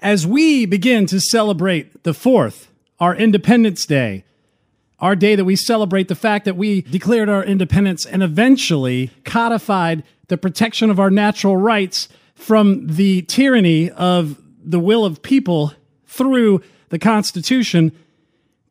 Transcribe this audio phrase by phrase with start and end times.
[0.00, 2.66] as we begin to celebrate the 4th,
[2.98, 4.24] our Independence Day,
[4.98, 10.02] our day that we celebrate the fact that we declared our independence and eventually codified
[10.28, 15.72] the protection of our natural rights from the tyranny of the will of people
[16.06, 17.92] through the Constitution,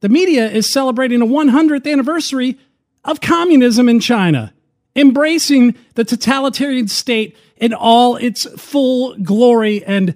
[0.01, 2.57] the media is celebrating a 100th anniversary
[3.03, 4.53] of communism in China,
[4.95, 10.15] embracing the totalitarian state in all its full glory and,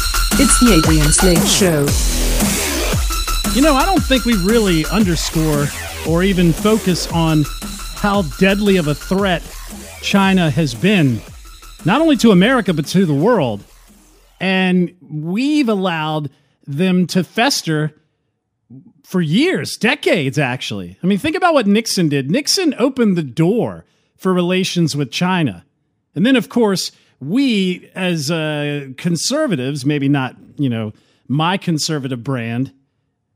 [0.43, 1.81] It's the Adrian Slade Show.
[3.55, 5.67] You know, I don't think we really underscore
[6.09, 7.45] or even focus on
[7.93, 9.43] how deadly of a threat
[10.01, 11.21] China has been,
[11.85, 13.63] not only to America, but to the world.
[14.39, 16.31] And we've allowed
[16.65, 17.93] them to fester
[19.03, 20.97] for years, decades, actually.
[21.03, 22.31] I mean, think about what Nixon did.
[22.31, 23.85] Nixon opened the door
[24.17, 25.65] for relations with China.
[26.15, 26.91] And then, of course,
[27.21, 30.91] we as uh, conservatives, maybe not, you know,
[31.27, 32.73] my conservative brand,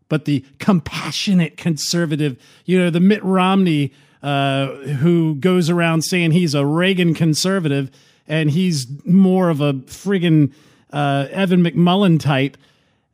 [0.10, 6.56] but the compassionate conservative, you know, the Mitt Romney uh, who goes around saying he's
[6.56, 7.92] a Reagan conservative
[8.28, 10.52] and he's more of a friggin'
[10.92, 12.58] uh, Evan McMullin type.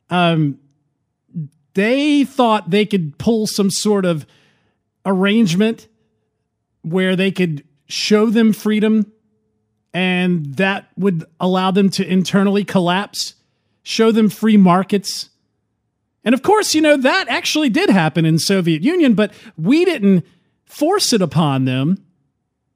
[0.08, 0.58] Um,
[1.74, 4.26] they thought they could pull some sort of
[5.04, 5.86] arrangement
[6.82, 9.11] where they could show them freedom
[9.94, 13.34] and that would allow them to internally collapse,
[13.82, 15.30] show them free markets.
[16.24, 20.24] And of course, you know, that actually did happen in Soviet Union, but we didn't
[20.64, 22.04] force it upon them.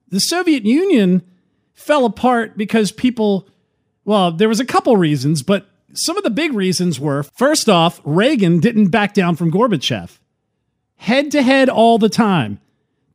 [0.09, 1.22] The Soviet Union
[1.75, 3.49] fell apart because people
[4.06, 8.00] well, there was a couple reasons, but some of the big reasons were first off,
[8.05, 10.19] Reagan didn't back down from Gorbachev.
[10.94, 12.60] Head to head all the time.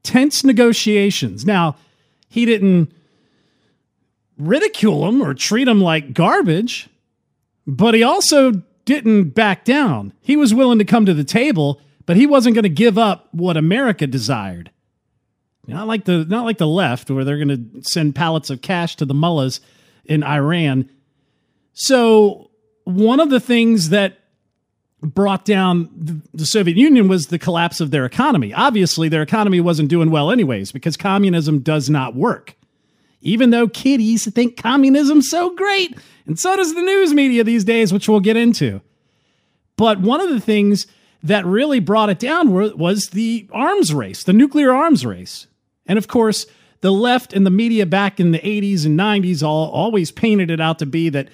[0.03, 1.45] Tense negotiations.
[1.45, 1.77] Now,
[2.27, 2.91] he didn't
[4.47, 6.89] ridicule him or treat him like garbage,
[7.67, 10.13] but he also didn't back down.
[10.21, 13.29] He was willing to come to the table, but he wasn't going to give up
[13.31, 14.71] what America desired.
[15.67, 18.95] Not like the not like the left where they're going to send pallets of cash
[18.97, 19.61] to the mullahs
[20.05, 20.89] in Iran.
[21.73, 22.49] So
[22.83, 24.17] one of the things that
[25.01, 28.53] brought down the Soviet Union was the collapse of their economy.
[28.53, 32.55] Obviously, their economy wasn't doing well, anyways, because communism does not work.
[33.21, 37.93] Even though kiddies think communism's so great, and so does the news media these days,
[37.93, 38.81] which we'll get into.
[39.77, 40.87] But one of the things
[41.23, 45.47] that really brought it down was the arms race, the nuclear arms race.
[45.85, 46.45] And of course,
[46.81, 50.59] the left and the media back in the 80s and 90s all always painted it
[50.59, 51.29] out to be that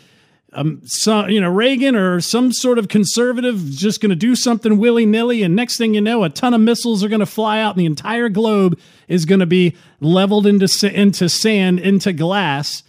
[0.53, 4.77] um, some, you know, Reagan or some sort of conservative just going to do something
[4.77, 7.59] willy nilly, and next thing you know, a ton of missiles are going to fly
[7.59, 12.83] out, and the entire globe is going to be leveled into into sand, into glass,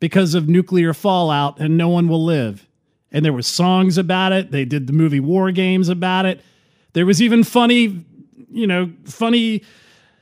[0.00, 2.66] because of nuclear fallout, and no one will live.
[3.10, 4.50] And there were songs about it.
[4.50, 6.42] They did the movie War Games about it.
[6.92, 8.04] There was even funny,
[8.50, 9.62] you know, funny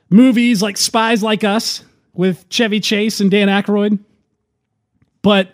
[0.09, 1.83] movies like Spies Like Us
[2.15, 3.99] with Chevy Chase and Dan Aykroyd.
[5.23, 5.53] But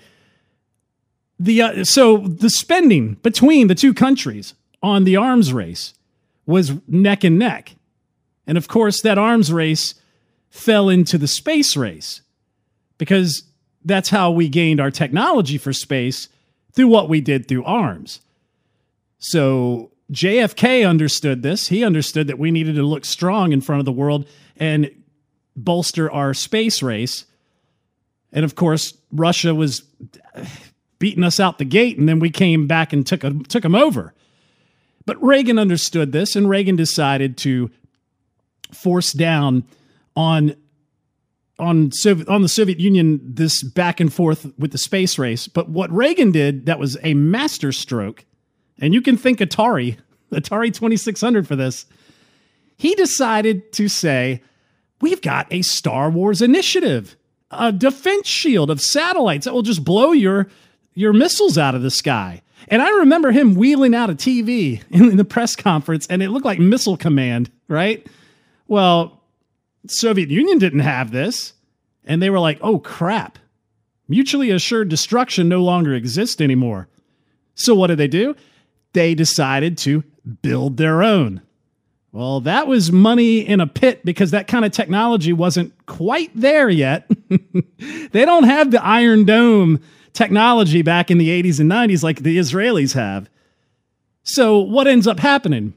[1.42, 5.94] the uh, so the spending between the two countries on the arms race
[6.46, 7.76] was neck and neck.
[8.46, 9.94] And of course, that arms race
[10.50, 12.22] fell into the space race
[12.98, 13.44] because
[13.84, 16.28] that's how we gained our technology for space
[16.72, 18.20] through what we did through arms.
[19.18, 21.68] So JFK understood this.
[21.68, 24.90] He understood that we needed to look strong in front of the world and
[25.56, 27.24] bolster our space race.
[28.32, 29.82] And of course, Russia was
[31.02, 33.74] beating us out the gate, and then we came back and took a, took them
[33.74, 34.14] over.
[35.04, 37.72] But Reagan understood this, and Reagan decided to
[38.72, 39.64] force down
[40.14, 40.54] on
[41.58, 45.48] on Soviet, on the Soviet Union this back and forth with the space race.
[45.48, 48.24] But what Reagan did that was a masterstroke,
[48.78, 49.98] and you can thank Atari
[50.32, 51.84] Atari 2600 for this.
[52.76, 54.40] He decided to say,
[55.00, 57.16] "We've got a Star Wars initiative,
[57.50, 60.46] a defense shield of satellites that will just blow your
[60.94, 62.42] your missiles out of the sky.
[62.68, 66.46] And I remember him wheeling out a TV in, the press conference, and it looked
[66.46, 68.06] like Missile Command, right?
[68.68, 69.20] Well,
[69.86, 71.54] Soviet Union didn't have this,
[72.04, 73.38] and they were like, "Oh crap,
[74.08, 76.88] mutually assured destruction no longer exists anymore."
[77.54, 78.36] So what did they do?
[78.92, 80.04] They decided to
[80.42, 81.42] build their own.
[82.12, 86.68] Well, that was money in a pit because that kind of technology wasn't quite there
[86.68, 87.10] yet.
[88.12, 89.80] they don't have the Iron Dome
[90.12, 93.28] technology back in the 80s and 90s like the Israelis have.
[94.22, 95.74] So, what ends up happening?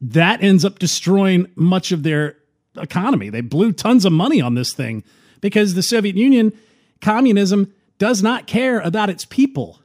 [0.00, 2.36] That ends up destroying much of their
[2.76, 3.30] economy.
[3.30, 5.04] They blew tons of money on this thing
[5.40, 6.52] because the Soviet Union,
[7.00, 9.80] communism, does not care about its people.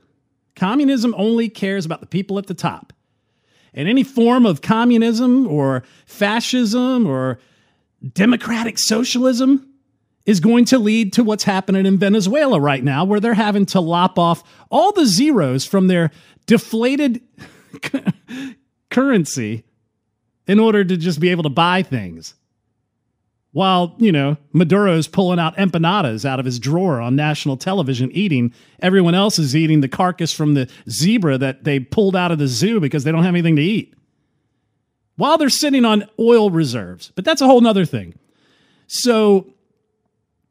[0.56, 2.94] Communism only cares about the people at the top.
[3.74, 7.39] And any form of communism or fascism or
[8.13, 9.68] democratic socialism
[10.25, 13.80] is going to lead to what's happening in Venezuela right now, where they're having to
[13.80, 16.12] lop off all the zeros from their
[16.45, 17.22] deflated
[18.89, 19.63] currency
[20.48, 22.36] in order to just be able to buy things
[23.56, 28.54] while, you know, Maduro's pulling out empanadas out of his drawer on national television eating.
[28.81, 32.50] Everyone else is eating the carcass from the zebra that they pulled out of the
[32.50, 33.94] zoo because they don't have anything to eat.
[35.16, 37.13] While they're sitting on oil reserves.
[37.16, 38.16] But that's a whole nother thing.
[38.88, 39.54] So,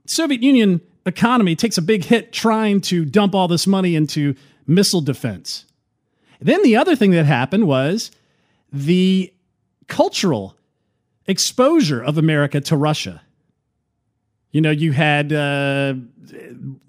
[0.06, 4.35] Soviet Union economy takes a big hit trying to dump all this money into
[4.67, 5.65] missile defense.
[6.41, 8.11] Then the other thing that happened was
[8.73, 9.33] the
[9.87, 10.56] cultural
[11.27, 13.23] exposure of America to Russia.
[14.51, 15.95] You know, you had uh,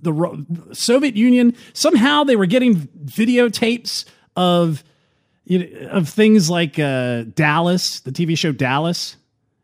[0.02, 1.56] the Soviet Union.
[1.74, 4.84] Somehow they were getting videotapes of
[5.46, 9.16] you know, of things like uh, Dallas, the TV show Dallas,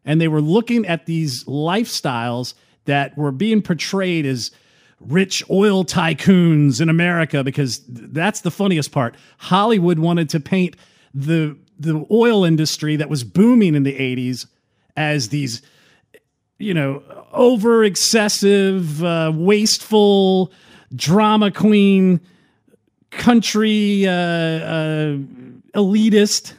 [0.05, 2.53] and they were looking at these lifestyles
[2.85, 4.51] that were being portrayed as
[4.99, 9.15] rich oil tycoons in America because that's the funniest part.
[9.37, 10.75] Hollywood wanted to paint
[11.13, 14.45] the the oil industry that was booming in the 80s
[14.95, 15.63] as these,
[16.59, 17.01] you know,
[17.31, 20.51] over excessive, uh, wasteful
[20.95, 22.21] drama queen,
[23.09, 25.17] country uh, uh,
[25.73, 26.53] elitist.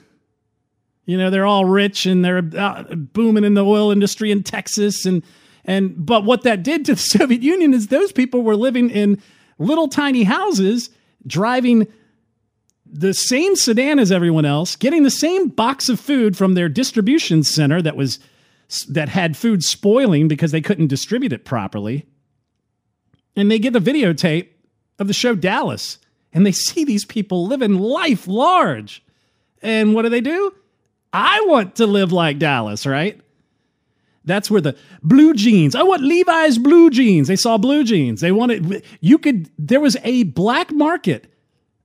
[1.06, 5.06] You know, they're all rich and they're uh, booming in the oil industry in Texas
[5.06, 5.22] and
[5.64, 9.20] and but what that did to the Soviet Union is those people were living in
[9.58, 10.90] little tiny houses,
[11.26, 11.86] driving
[12.86, 17.42] the same sedan as everyone else, getting the same box of food from their distribution
[17.42, 18.18] center that was
[18.88, 22.06] that had food spoiling because they couldn't distribute it properly.
[23.36, 24.48] And they get the videotape
[24.98, 25.98] of the show Dallas
[26.32, 29.02] and they see these people living life large.
[29.62, 30.54] And what do they do?
[31.12, 33.20] I want to live like Dallas, right?
[34.24, 35.74] That's where the blue jeans.
[35.74, 37.28] Oh, I want Levi's blue jeans.
[37.28, 38.20] They saw blue jeans.
[38.20, 41.26] They wanted you could there was a black market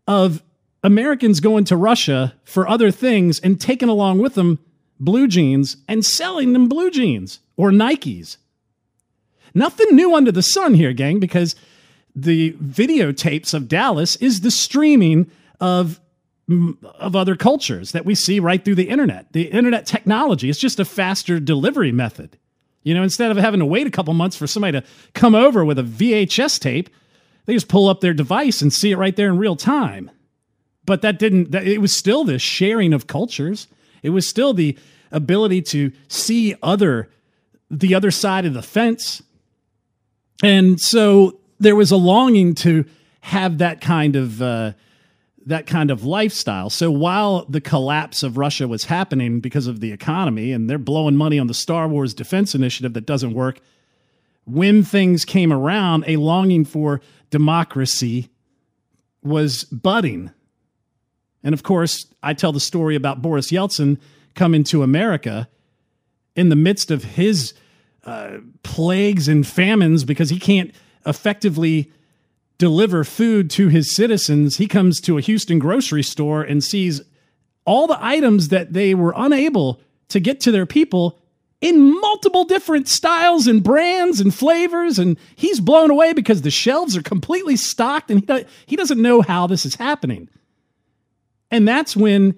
[0.07, 0.44] of
[0.84, 4.60] Americans going to Russia for other things and taking along with them
[5.00, 8.38] blue jeans and selling them blue jeans or Nikes.
[9.54, 11.56] Nothing new under the sun here, gang, because
[12.16, 15.30] the videotapes of Dallas is the streaming
[15.60, 16.00] of
[16.49, 19.33] of other cultures that we see right through the internet.
[19.33, 22.38] The internet technology is just a faster delivery method.
[22.83, 25.65] You know, instead of having to wait a couple months for somebody to come over
[25.65, 26.89] with a VHS tape,
[27.45, 30.09] they just pull up their device and see it right there in real time.
[30.85, 33.67] But that didn't, that, it was still the sharing of cultures.
[34.03, 34.77] It was still the
[35.11, 37.09] ability to see other,
[37.69, 39.21] the other side of the fence.
[40.41, 42.85] And so there was a longing to
[43.19, 44.73] have that kind of, uh,
[45.47, 46.69] that kind of lifestyle.
[46.69, 51.15] So while the collapse of Russia was happening because of the economy and they're blowing
[51.15, 53.62] money on the Star Wars defense initiative that doesn't work,
[54.43, 58.29] when things came around, a longing for democracy
[59.24, 60.31] was budding.
[61.43, 64.00] And of course, I tell the story about Boris Yeltsin
[64.36, 65.48] coming to America
[66.36, 67.53] in the midst of his
[68.03, 70.74] uh, plagues and famines because he can't
[71.05, 71.91] effectively
[72.57, 77.01] deliver food to his citizens, he comes to a Houston grocery store and sees
[77.65, 81.19] all the items that they were unable to get to their people
[81.59, 84.99] in multiple different styles and brands and flavors.
[84.99, 89.47] And he's blown away because the shelves are completely stocked and he, doesn't know how
[89.47, 90.29] this is happening.
[91.51, 92.37] And that's when,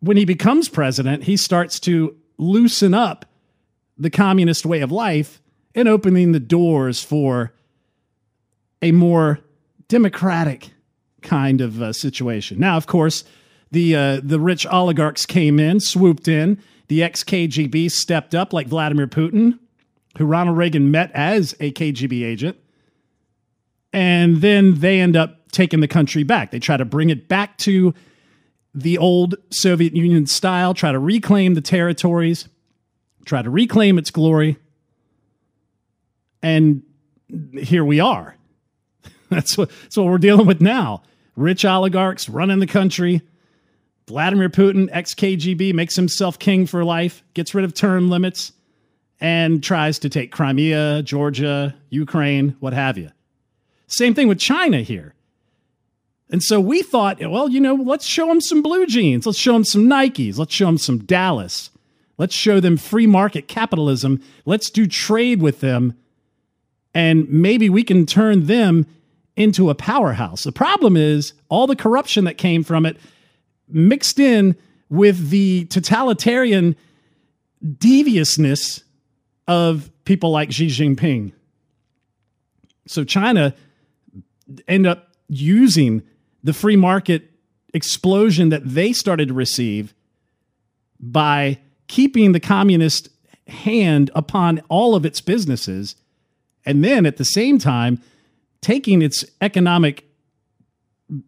[0.00, 3.26] when he becomes president, he starts to loosen up
[3.96, 5.40] the communist way of life
[5.74, 7.52] and opening the doors for
[8.82, 9.40] a more
[9.88, 10.70] democratic
[11.22, 12.58] kind of uh, situation.
[12.58, 13.24] Now, of course,
[13.70, 16.60] the uh, the rich oligarchs came in, swooped in.
[16.88, 19.58] The ex KGB stepped up, like Vladimir Putin,
[20.18, 22.56] who Ronald Reagan met as a KGB agent,
[23.92, 26.50] and then they end up taking the country back.
[26.50, 27.94] They try to bring it back to
[28.74, 32.48] the old Soviet Union style, try to reclaim the territories,
[33.24, 34.58] try to reclaim its glory,
[36.42, 36.82] and
[37.60, 38.36] here we are.
[39.36, 41.02] That's what, that's what we're dealing with now.
[41.36, 43.22] rich oligarchs running the country.
[44.08, 48.52] Vladimir Putin, ex KGB, makes himself king for life, gets rid of term limits,
[49.20, 53.12] and tries to take Crimea, Georgia, Ukraine, what have you.
[53.86, 55.14] Same thing with China here.
[56.30, 59.26] And so we thought, well, you know, let's show them some blue jeans.
[59.26, 60.38] Let's show them some Nikes.
[60.38, 61.70] Let's show them some Dallas.
[62.18, 64.22] Let's show them free market capitalism.
[64.44, 65.94] Let's do trade with them.
[66.94, 68.86] And maybe we can turn them
[69.40, 70.44] into a powerhouse.
[70.44, 72.98] The problem is all the corruption that came from it
[73.68, 74.54] mixed in
[74.90, 76.76] with the totalitarian
[77.78, 78.84] deviousness
[79.48, 81.32] of people like Xi Jinping.
[82.86, 83.54] So China
[84.68, 86.02] end up using
[86.44, 87.30] the free market
[87.72, 89.94] explosion that they started to receive
[90.98, 93.08] by keeping the communist
[93.46, 95.96] hand upon all of its businesses
[96.66, 98.02] and then at the same time
[98.62, 100.04] taking its economic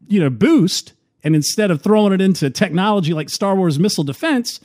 [0.08, 0.92] you know boost
[1.24, 4.60] and instead of throwing it into technology like Star Wars missile defense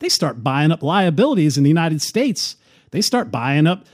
[0.00, 2.56] they start buying up liabilities in the United States.
[2.90, 3.86] They start buying up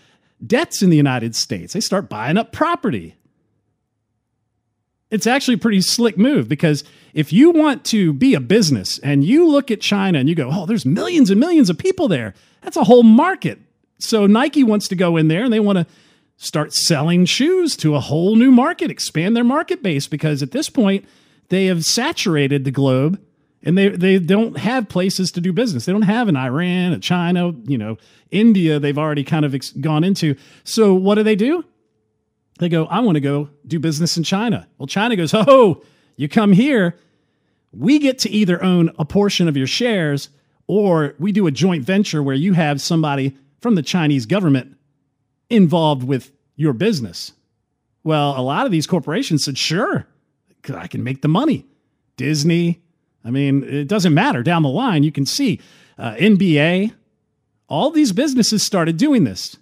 [0.44, 1.74] debts in the United States.
[1.74, 3.16] They start buying up property.
[5.10, 9.24] It's actually a pretty slick move because if you want to be a business and
[9.24, 12.34] you look at China and you go, oh, there's millions and millions of people there,
[12.62, 13.60] that's a whole market.
[13.98, 15.86] So Nike wants to go in there and they want to
[16.36, 20.68] start selling shoes to a whole new market, expand their market base because at this
[20.68, 21.04] point
[21.48, 23.20] they have saturated the globe
[23.62, 25.86] and they they don't have places to do business.
[25.86, 27.96] They don't have an Iran, a China, you know,
[28.30, 28.78] India.
[28.78, 30.36] They've already kind of ex- gone into.
[30.64, 31.64] So what do they do?
[32.58, 34.66] They go, I want to go do business in China.
[34.78, 35.82] Well, China goes, oh,
[36.16, 36.96] you come here,
[37.72, 40.30] we get to either own a portion of your shares
[40.66, 44.75] or we do a joint venture where you have somebody from the Chinese government
[45.50, 47.32] involved with your business.
[48.02, 50.06] Well, a lot of these corporations said, sure,
[50.74, 51.66] I can make the money.
[52.16, 52.80] Disney,
[53.24, 54.42] I mean, it doesn't matter.
[54.42, 55.60] Down the line, you can see
[55.98, 56.92] uh, NBA,
[57.68, 59.56] all these businesses started doing this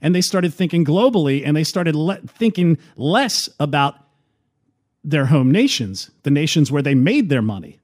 [0.00, 3.96] and they started thinking globally and they started le- thinking less about
[5.04, 7.80] their home nations, the nations where they made their money.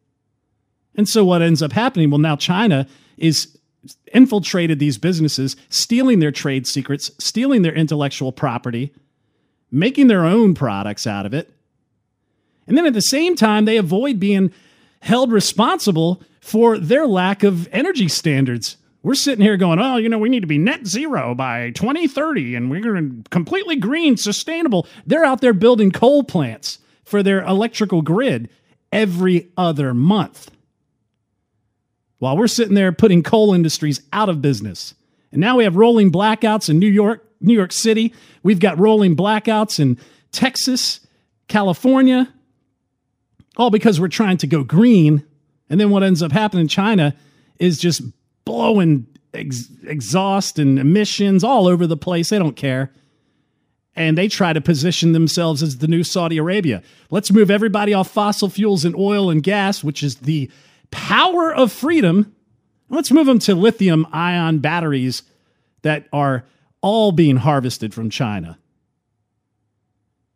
[0.95, 2.11] And so what ends up happening?
[2.11, 3.58] Well, now China is
[4.13, 8.93] infiltrated these businesses, stealing their trade secrets, stealing their intellectual property,
[9.71, 11.53] making their own products out of it.
[12.67, 14.53] And then at the same time, they avoid being
[15.01, 18.77] held responsible for their lack of energy standards.
[19.03, 22.57] We're sitting here going, oh, you know, we need to be net zero by 2030
[22.57, 24.87] and we're going to completely green, sustainable.
[25.07, 28.51] They're out there building coal plants for their electrical grid
[28.93, 30.51] every other month.
[32.19, 34.95] While we're sitting there putting coal industries out of business.
[35.31, 38.13] And now we have rolling blackouts in New York, New York City.
[38.43, 39.99] We've got rolling blackouts in
[40.33, 41.01] Texas,
[41.49, 42.33] California,
[43.57, 45.25] all because we're trying to go green.
[45.71, 47.15] And then what ends up happening in China
[47.59, 48.03] is just
[48.45, 52.31] blowing ex- exhaust and emissions all over the place.
[52.31, 52.93] They don't care.
[53.95, 56.83] And they try to position themselves as the new Saudi Arabia.
[57.11, 60.51] Let's move everybody off fossil fuels and oil and gas, which is the
[60.91, 62.35] power of freedom.
[62.89, 65.23] Let's move them to lithium ion batteries
[65.83, 66.45] that are
[66.81, 68.59] all being harvested from China.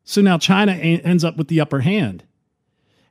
[0.05, 2.25] So now China ends up with the upper hand.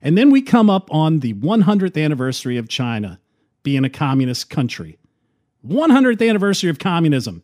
[0.02, 3.20] And then we come up on the 100th anniversary of China
[3.64, 4.98] being a communist country.
[5.66, 7.44] 100th anniversary of communism.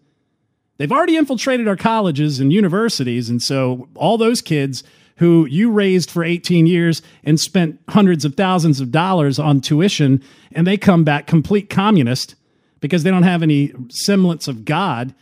[0.78, 3.30] They've already infiltrated our colleges and universities.
[3.30, 4.84] And so all those kids
[5.18, 10.24] who you raised for 18 years and spent hundreds of thousands of dollars on tuition,
[10.52, 12.36] and they come back complete communist
[12.80, 15.14] because they don't have any semblance of God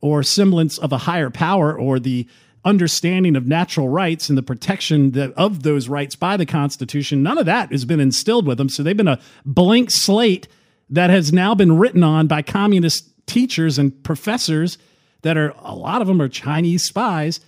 [0.00, 2.26] or semblance of a higher power or the
[2.64, 7.22] understanding of natural rights and the protection of those rights by the Constitution.
[7.22, 8.68] None of that has been instilled with them.
[8.68, 10.48] So they've been a blank slate
[10.90, 14.78] that has now been written on by communist teachers and professors
[15.22, 17.40] that are, a lot of them are Chinese spies.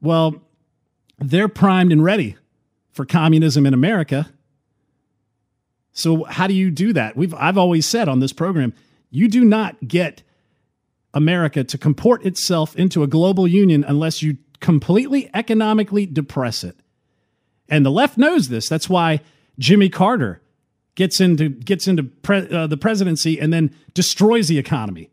[0.00, 0.42] Well,
[1.18, 2.36] they're primed and ready
[2.92, 4.30] for communism in America.
[5.92, 7.16] So how do you do that?
[7.16, 8.72] We've I've always said on this program,
[9.10, 10.22] you do not get
[11.14, 16.76] America to comport itself into a global union unless you completely economically depress it.
[17.68, 18.68] And the left knows this.
[18.68, 19.20] That's why
[19.58, 20.40] Jimmy Carter
[20.94, 25.10] gets into gets into pre, uh, the presidency and then destroys the economy.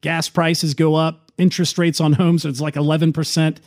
[0.00, 3.58] Gas prices go up, interest rates on homes it's like 11%.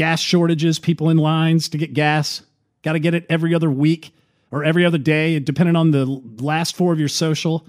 [0.00, 2.40] Gas shortages, people in lines to get gas.
[2.80, 4.14] Got to get it every other week
[4.50, 7.66] or every other day, depending on the last four of your social.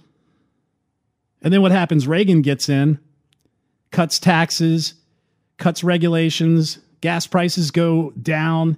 [1.41, 2.07] And then what happens?
[2.07, 3.00] Reagan gets in,
[3.91, 4.93] cuts taxes,
[5.57, 8.77] cuts regulations, gas prices go down,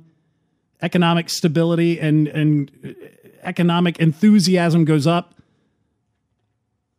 [0.81, 2.95] economic stability and, and
[3.43, 5.35] economic enthusiasm goes up,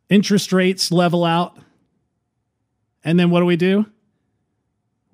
[0.07, 1.57] interest rates level out.
[3.03, 3.87] And then what do we do?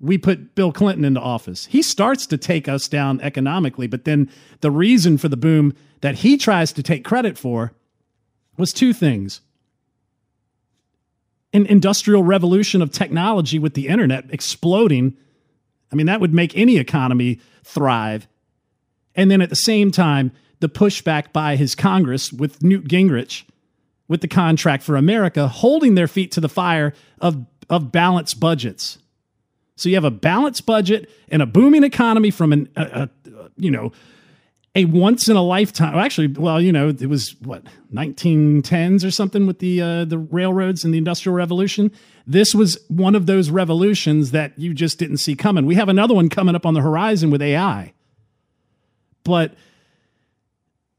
[0.02, 1.66] We put Bill Clinton into office.
[1.66, 4.28] He starts to take us down economically, but then
[4.60, 7.72] the reason for the boom that he tries to take credit for
[8.58, 9.40] was two things
[11.54, 15.14] an industrial revolution of technology with the internet exploding.
[15.92, 18.26] I mean, that would make any economy thrive.
[19.14, 23.44] And then at the same time, the pushback by his Congress with Newt Gingrich
[24.08, 28.98] with the contract for America holding their feet to the fire of, of balanced budgets.
[29.82, 33.70] So you have a balanced budget and a booming economy from an, a, a you
[33.70, 33.92] know,
[34.76, 35.98] a once in a lifetime.
[35.98, 40.84] Actually, well, you know, it was what 1910s or something with the uh, the railroads
[40.84, 41.90] and the Industrial Revolution.
[42.26, 45.66] This was one of those revolutions that you just didn't see coming.
[45.66, 47.92] We have another one coming up on the horizon with AI.
[49.24, 49.54] But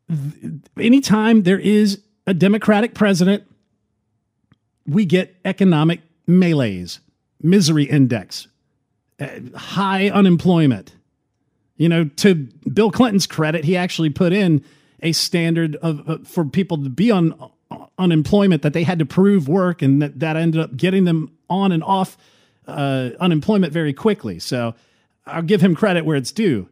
[0.10, 3.46] th- anytime there is a Democratic president,
[4.86, 7.00] we get economic melees,
[7.42, 8.48] misery index,
[9.56, 10.94] high unemployment
[11.78, 12.36] you know, to
[12.72, 14.64] Bill Clinton's credit, he actually put in
[15.02, 17.34] a standard of uh, for people to be on
[17.72, 21.36] uh, unemployment that they had to prove work, and that, that ended up getting them
[21.50, 22.18] on and off
[22.68, 24.40] uh, unemployment very quickly.
[24.40, 24.76] So
[25.26, 26.70] I'll give him credit where it's due,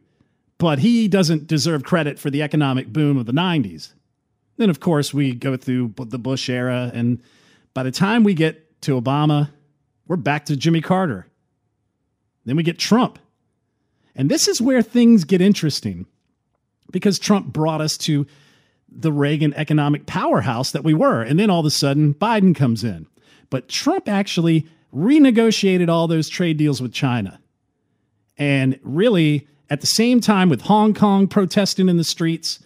[0.58, 3.92] but he doesn't deserve credit for the economic boom of the '90s.
[4.56, 7.20] Then, of course, we go through the Bush era, and
[7.74, 9.50] by the time we get to Obama,
[10.06, 11.26] we're back to Jimmy Carter.
[12.44, 13.18] Then we get Trump.
[14.14, 16.06] And this is where things get interesting
[16.90, 18.26] because Trump brought us to
[18.88, 21.22] the Reagan economic powerhouse that we were.
[21.22, 23.06] And then all of a sudden, Biden comes in.
[23.48, 27.40] But Trump actually renegotiated all those trade deals with China.
[28.36, 32.58] And really, at the same time, with Hong Kong protesting in the streets,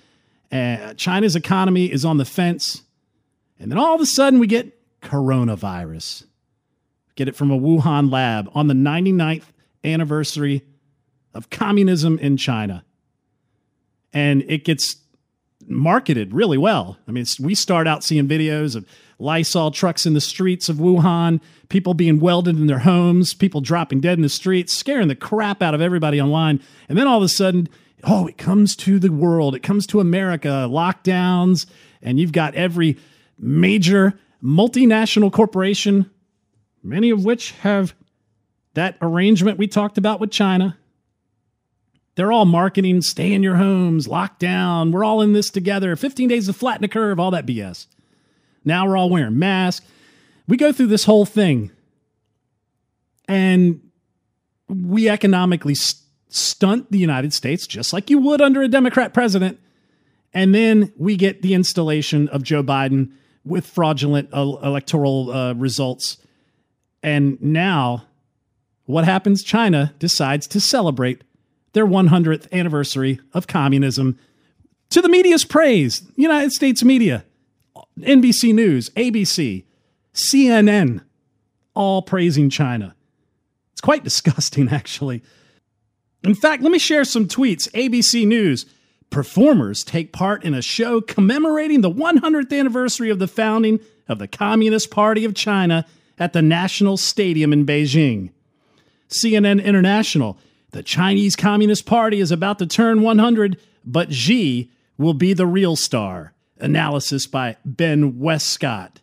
[0.51, 2.83] uh, China's economy is on the fence.
[3.59, 6.25] And then all of a sudden, we get coronavirus.
[7.15, 9.45] Get it from a Wuhan lab on the 99th
[9.87, 10.63] anniversary
[11.35, 12.85] of communism in China.
[14.13, 14.97] And it gets
[15.69, 16.97] marketed really well.
[17.07, 18.87] I mean, we start out seeing videos of
[19.19, 24.01] Lysol trucks in the streets of Wuhan, people being welded in their homes, people dropping
[24.01, 26.61] dead in the streets, scaring the crap out of everybody online.
[26.89, 27.69] And then all of a sudden,
[28.05, 31.67] oh, it comes to the world, it comes to America, lockdowns,
[32.03, 32.99] and you've got every
[33.39, 36.11] major multinational corporation,
[36.83, 37.95] many of which have
[38.77, 40.79] that arrangement we talked about with China
[42.17, 44.91] they're all marketing, stay in your homes, lockdown.
[44.91, 45.95] We're all in this together.
[45.97, 47.87] 15 days to flatten the curve, all that BS.
[48.65, 49.87] Now we're all wearing masks.
[50.49, 51.71] We go through this whole thing
[53.29, 53.81] and
[54.69, 59.61] we economically st- stunt the United States just like you would under a Democrat president.
[60.33, 63.13] And then we get the installation of Joe Biden
[63.45, 66.17] with fraudulent uh, electoral uh, results.
[67.03, 68.07] And now
[68.87, 69.43] what happens?
[69.43, 71.23] China decides to celebrate
[71.73, 74.19] their 100th anniversary of communism
[74.91, 76.03] to the media's praise.
[76.17, 77.25] United States media,
[77.99, 79.65] NBC News, ABC,
[80.15, 81.03] CNN,
[81.75, 82.95] all praising China.
[83.73, 85.23] It's quite disgusting, actually.
[86.23, 87.71] In fact, let me share some tweets.
[87.73, 88.67] ABC News
[89.11, 94.29] performers take part in a show commemorating the 100th anniversary of the founding of the
[94.29, 95.85] Communist Party of China
[96.19, 98.31] at the National Stadium in Beijing.
[99.09, 100.39] CNN International
[100.77, 105.75] the Chinese Communist Party is about to turn 100, but Xi will be the real
[105.75, 106.35] star.
[106.59, 109.01] Analysis by Ben Westcott.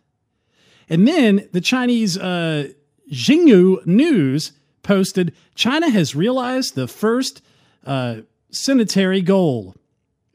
[0.88, 2.68] And then the Chinese uh,
[3.08, 7.42] News posted China has realized the first
[7.84, 8.18] uh,
[8.50, 9.74] centenary goal.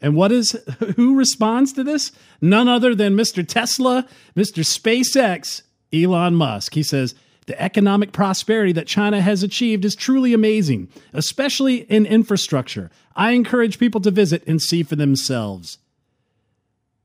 [0.01, 0.51] And what is
[0.97, 2.11] who responds to this?
[2.41, 3.47] None other than Mr.
[3.47, 4.63] Tesla, Mr.
[4.63, 5.61] SpaceX,
[5.93, 6.73] Elon Musk.
[6.73, 7.15] He says,
[7.49, 12.91] the economic prosperity that China has achieved is truly amazing, especially in infrastructure.
[13.15, 15.79] I encourage people to visit and see for themselves.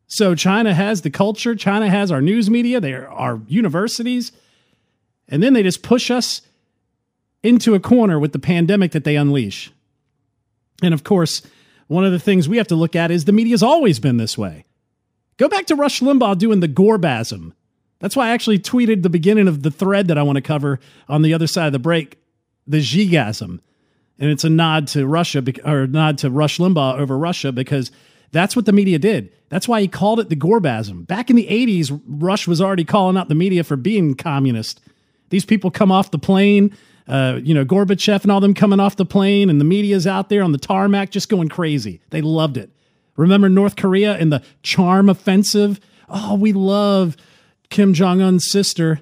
[0.07, 4.33] So, China has the culture, China has our news media, they are universities,
[5.29, 6.43] and then they just push us
[7.43, 9.73] into a corner with the pandemic that they unleash.
[10.83, 11.41] And of course,
[11.87, 14.37] one of the things we have to look at is the media's always been this
[14.37, 14.67] way.
[15.39, 17.55] Go back to Rush Limbaugh doing the Gorbasm.
[18.05, 20.79] That's why I actually tweeted the beginning of the thread that I want to cover
[21.09, 22.19] on the other side of the break,
[22.67, 23.61] the Xigasm.
[24.19, 27.91] And it's a nod to Russia or nod to Rush Limbaugh over Russia because
[28.31, 29.33] that's what the media did.
[29.49, 31.07] That's why he called it the Gorbasm.
[31.07, 34.83] Back in the 80s, Rush was already calling out the media for being communist.
[35.31, 36.77] These people come off the plane
[37.09, 40.29] uh, you know, Gorbachev and all them coming off the plane, and the media's out
[40.29, 42.01] there on the tarmac just going crazy.
[42.11, 42.71] They loved it.
[43.17, 45.81] Remember North Korea and the charm offensive?
[46.09, 47.17] Oh, we love
[47.71, 49.01] Kim Jong un's sister.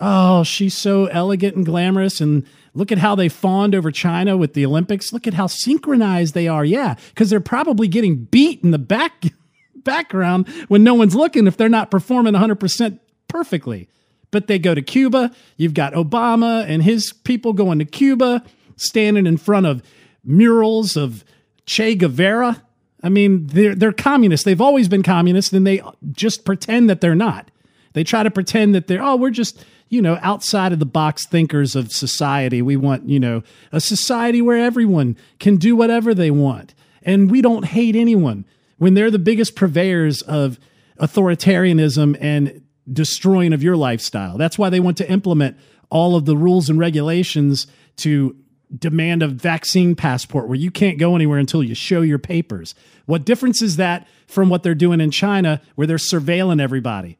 [0.00, 2.20] Oh, she's so elegant and glamorous.
[2.20, 5.12] And look at how they fawned over China with the Olympics.
[5.12, 6.64] Look at how synchronized they are.
[6.64, 9.24] Yeah, because they're probably getting beat in the back
[9.76, 13.88] background when no one's looking if they're not performing 100% perfectly.
[14.30, 15.32] But they go to Cuba.
[15.56, 18.44] You've got Obama and his people going to Cuba,
[18.76, 19.82] standing in front of
[20.24, 21.24] murals of
[21.66, 22.62] Che Guevara.
[23.02, 24.44] I mean, they're, they're communists.
[24.44, 27.50] They've always been communists, and they just pretend that they're not.
[27.92, 31.26] They try to pretend that they're, oh, we're just, you know, outside of the box
[31.26, 32.62] thinkers of society.
[32.62, 36.74] We want, you know, a society where everyone can do whatever they want.
[37.02, 38.44] And we don't hate anyone
[38.78, 40.58] when they're the biggest purveyors of
[41.00, 44.38] authoritarianism and destroying of your lifestyle.
[44.38, 45.56] That's why they want to implement
[45.90, 48.36] all of the rules and regulations to
[48.76, 52.74] demand a vaccine passport where you can't go anywhere until you show your papers.
[53.06, 57.18] What difference is that from what they're doing in China where they're surveilling everybody?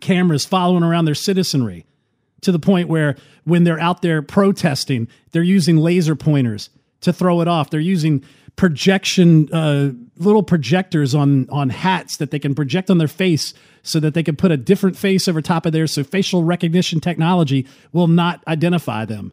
[0.00, 1.86] Cameras following around their citizenry
[2.40, 7.40] to the point where when they're out there protesting, they're using laser pointers to throw
[7.40, 7.70] it off.
[7.70, 8.24] They're using
[8.56, 13.98] projection uh, little projectors on on hats that they can project on their face so
[13.98, 17.66] that they can put a different face over top of theirs so facial recognition technology
[17.92, 19.32] will not identify them.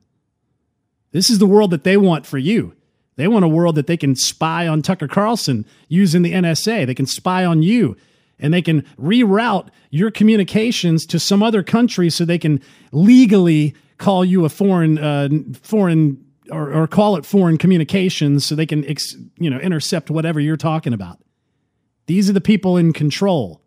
[1.11, 2.73] This is the world that they want for you.
[3.15, 6.85] They want a world that they can spy on Tucker Carlson using the NSA.
[6.85, 7.97] They can spy on you
[8.39, 14.23] and they can reroute your communications to some other country so they can legally call
[14.23, 15.29] you a foreign uh,
[15.61, 20.39] foreign or, or, call it foreign communications so they can ex, you know intercept whatever
[20.39, 21.19] you're talking about.
[22.07, 23.61] These are the people in control.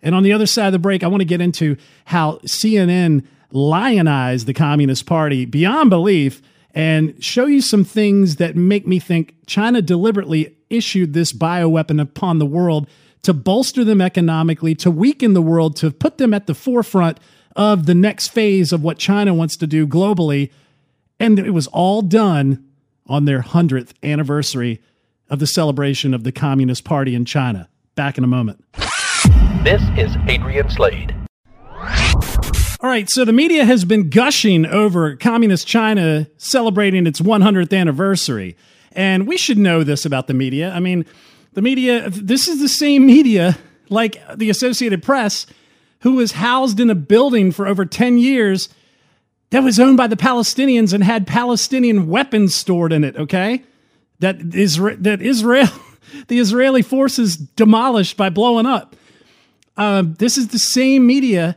[0.00, 1.76] And on the other side of the break, I want to get into
[2.06, 6.40] how CNN lionized the Communist Party beyond belief
[6.72, 12.38] and show you some things that make me think China deliberately issued this bioweapon upon
[12.38, 12.88] the world
[13.26, 17.18] to bolster them economically, to weaken the world, to put them at the forefront
[17.56, 20.52] of the next phase of what China wants to do globally.
[21.18, 22.64] And it was all done
[23.08, 24.80] on their 100th anniversary
[25.28, 27.68] of the celebration of the Communist Party in China.
[27.96, 28.62] Back in a moment.
[29.64, 31.12] This is Adrian Slade.
[32.78, 38.56] All right, so the media has been gushing over Communist China celebrating its 100th anniversary.
[38.92, 40.70] And we should know this about the media.
[40.72, 41.04] I mean,
[41.56, 43.56] the media, this is the same media
[43.88, 45.46] like the Associated Press,
[46.00, 48.68] who was housed in a building for over 10 years
[49.48, 53.64] that was owned by the Palestinians and had Palestinian weapons stored in it, okay?
[54.18, 55.68] That, that Israel,
[56.28, 58.94] the Israeli forces demolished by blowing up.
[59.78, 61.56] Uh, this is the same media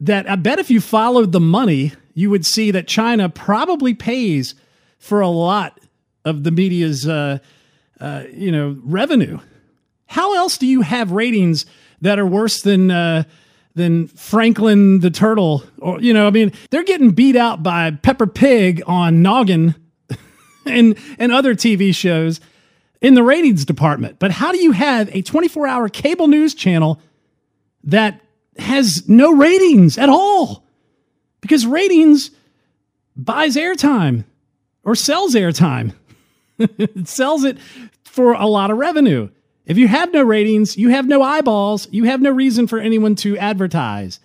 [0.00, 4.54] that I bet if you followed the money, you would see that China probably pays
[4.98, 5.80] for a lot
[6.26, 7.38] of the media's, uh,
[8.00, 9.38] uh, you know, revenue.
[10.06, 11.66] How else do you have ratings
[12.00, 13.24] that are worse than uh,
[13.74, 15.64] than Franklin the Turtle?
[15.78, 19.74] Or you know, I mean, they're getting beat out by Peppa Pig on Noggin
[20.66, 22.40] and and other TV shows
[23.00, 24.18] in the ratings department.
[24.18, 27.00] But how do you have a 24 hour cable news channel
[27.84, 28.20] that
[28.56, 30.64] has no ratings at all
[31.40, 32.30] because ratings
[33.16, 34.24] buys airtime
[34.82, 35.92] or sells airtime.
[36.78, 37.58] it sells it
[38.04, 39.28] for a lot of revenue.
[39.66, 43.14] If you have no ratings, you have no eyeballs, you have no reason for anyone
[43.16, 44.20] to advertise.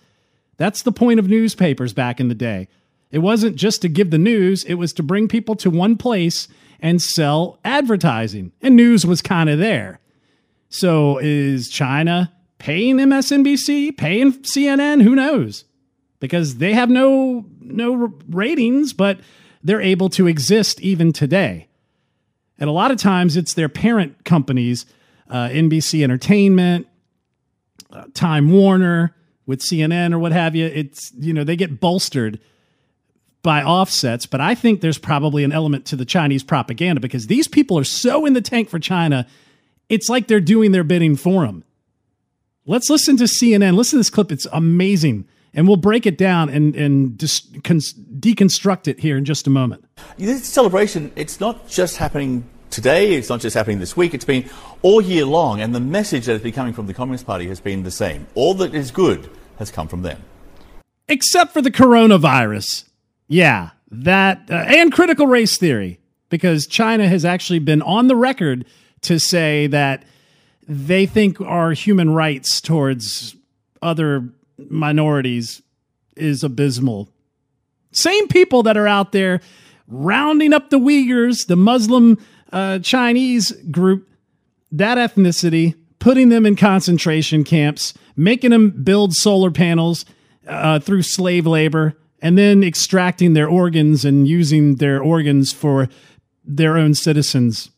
[0.58, 2.68] That's the point of newspapers back in the day.
[3.10, 6.46] It wasn't just to give the news, it was to bring people to one place
[6.80, 8.52] and sell advertising.
[8.60, 10.00] And news was kind of there.
[10.68, 15.64] So is China paying MSNBC, paying CNN, who knows?
[16.20, 19.18] Because they have no no ratings, but
[19.64, 21.68] they're able to exist even today.
[22.60, 24.86] And a lot of times it's their parent companies,
[25.28, 26.86] uh, NBC Entertainment,
[27.90, 30.66] uh, Time Warner with CNN or what have you.
[30.66, 32.38] It's you know they get bolstered
[33.42, 37.48] by offsets, but I think there's probably an element to the Chinese propaganda because these
[37.48, 39.26] people are so in the tank for China.
[39.88, 41.64] It's like they're doing their bidding for them.
[42.66, 43.74] Let's listen to CNN.
[43.74, 44.30] Listen to this clip.
[44.30, 45.26] It's amazing.
[45.52, 49.84] And we'll break it down and, and dis- deconstruct it here in just a moment.
[50.16, 54.48] This celebration, it's not just happening today, it's not just happening this week, it's been
[54.82, 55.60] all year long.
[55.60, 58.28] And the message that has been coming from the Communist Party has been the same.
[58.34, 60.22] All that is good has come from them.
[61.08, 62.84] Except for the coronavirus.
[63.26, 68.64] Yeah, that, uh, and critical race theory, because China has actually been on the record
[69.02, 70.04] to say that
[70.68, 73.34] they think our human rights towards
[73.82, 74.28] other
[74.68, 75.62] minorities
[76.16, 77.08] is abysmal.
[77.92, 79.40] Same people that are out there
[79.88, 82.18] rounding up the Uyghurs, the Muslim
[82.52, 84.08] uh, Chinese group,
[84.72, 90.04] that ethnicity, putting them in concentration camps, making them build solar panels
[90.46, 95.88] uh, through slave labor, and then extracting their organs and using their organs for
[96.44, 97.70] their own citizens.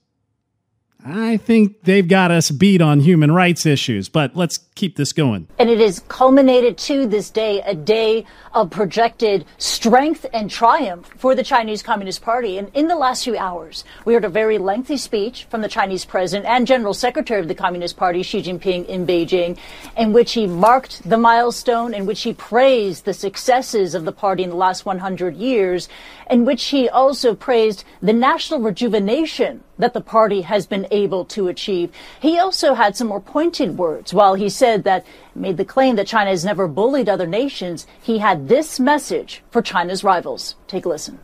[1.05, 5.49] I think they've got us beat on human rights issues, but let's keep this going.
[5.59, 11.35] And it has culminated to this day, a day of projected strength and triumph for
[11.35, 12.57] the Chinese Communist Party.
[12.57, 16.05] And in the last few hours, we heard a very lengthy speech from the Chinese
[16.05, 19.59] president and General Secretary of the Communist Party, Xi Jinping, in Beijing,
[19.97, 24.43] in which he marked the milestone, in which he praised the successes of the party
[24.43, 25.89] in the last 100 years,
[26.31, 31.49] in which he also praised the national rejuvenation that the party has been able to
[31.49, 31.91] achieve.
[32.21, 34.13] He also had some more pointed words.
[34.13, 35.05] While he said that,
[35.35, 39.63] made the claim that China has never bullied other nations, he had this message for
[39.63, 40.57] China's rivals.
[40.69, 41.19] Take a listen.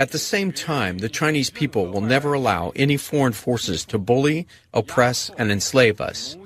[0.00, 4.46] At the same time, the Chinese people will never allow any foreign forces to bully,
[4.72, 6.36] oppress, and enslave us.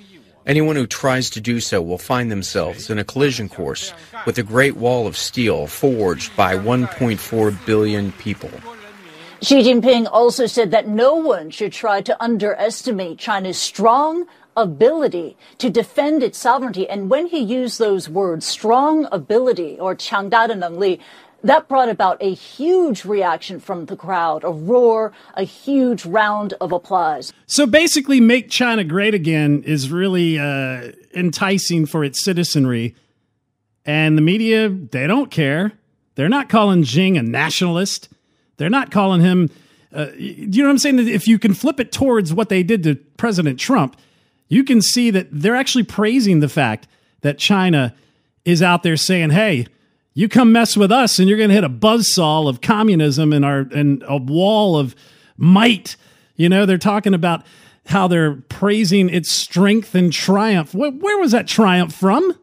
[0.46, 3.94] Anyone who tries to do so will find themselves in a collision course
[4.26, 8.52] with the Great Wall of Steel forged by 1.4 billion people.
[9.42, 15.70] Xi Jinping also said that no one should try to underestimate China's strong ability to
[15.70, 16.90] defend its sovereignty.
[16.90, 21.00] And when he used those words, strong ability or 强大的能力,
[21.43, 26.73] that brought about a huge reaction from the crowd, a roar, a huge round of
[26.73, 27.33] applause.
[27.47, 32.95] So basically, make China great again is really uh, enticing for its citizenry.
[33.85, 35.73] And the media, they don't care.
[36.15, 38.09] They're not calling Xi a nationalist.
[38.57, 39.51] They're not calling him.
[39.93, 41.01] Uh, you know what I'm saying?
[41.01, 43.97] If you can flip it towards what they did to President Trump,
[44.49, 46.87] you can see that they're actually praising the fact
[47.23, 47.95] that China
[48.45, 49.67] is out there saying, hey,
[50.15, 53.45] you come mess with us and you're going to hit a buzzsaw of communism and
[53.45, 54.95] our and a wall of
[55.37, 55.97] might.
[56.37, 57.45] You know, they're talking about
[57.87, 60.75] how they're praising its strength and triumph.
[60.75, 62.39] Where, where was that triumph from?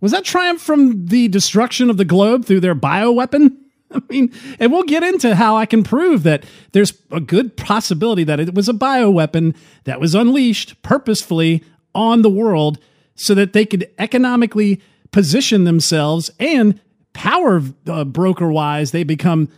[0.00, 3.56] Was that triumph from the destruction of the globe through their bioweapon?
[3.90, 8.24] I mean, and we'll get into how I can prove that there's a good possibility
[8.24, 11.62] that it was a bioweapon that was unleashed purposefully
[11.94, 12.78] on the world
[13.14, 14.82] so that they could economically
[15.14, 16.80] position themselves and
[17.12, 19.48] power uh, broker wise, they become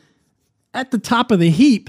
[0.75, 1.88] at the top of the heap.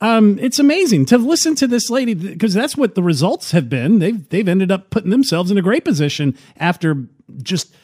[0.00, 3.98] Um, it's amazing to listen to this lady because that's what the results have been.
[3.98, 7.06] They've they've ended up putting themselves in a great position after
[7.42, 7.74] just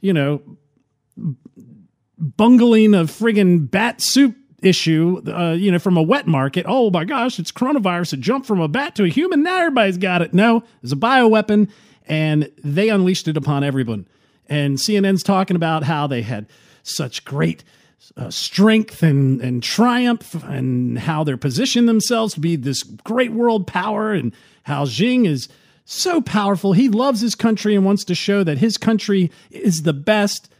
[0.00, 0.40] you know
[2.16, 6.64] bungling a friggin' bat soup issue, uh, you know, from a wet market.
[6.66, 8.14] Oh my gosh, it's coronavirus.
[8.14, 9.42] It jumped from a bat to a human.
[9.42, 10.32] Now everybody's got it.
[10.32, 11.70] No, it's a bioweapon,
[12.06, 14.06] and they unleashed it upon everyone.
[14.48, 16.46] And CNN's talking about how they had
[16.82, 17.64] such great
[18.16, 23.66] uh, strength and, and triumph and how they're positioned themselves to be this great world
[23.66, 24.32] power and
[24.62, 25.48] how Xi is
[25.84, 26.72] so powerful.
[26.72, 30.50] He loves his country and wants to show that his country is the best.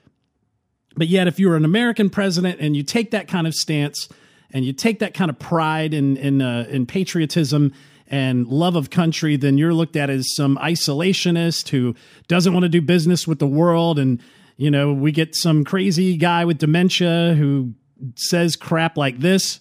[0.96, 4.08] But yet, if you're an American president and you take that kind of stance
[4.50, 7.72] and you take that kind of pride in in, uh, in patriotism
[8.08, 11.94] and love of country, then you're looked at as some isolationist who
[12.26, 13.98] doesn't want to do business with the world.
[13.98, 14.20] And,
[14.56, 17.74] you know, we get some crazy guy with dementia who
[18.16, 19.60] says crap like this.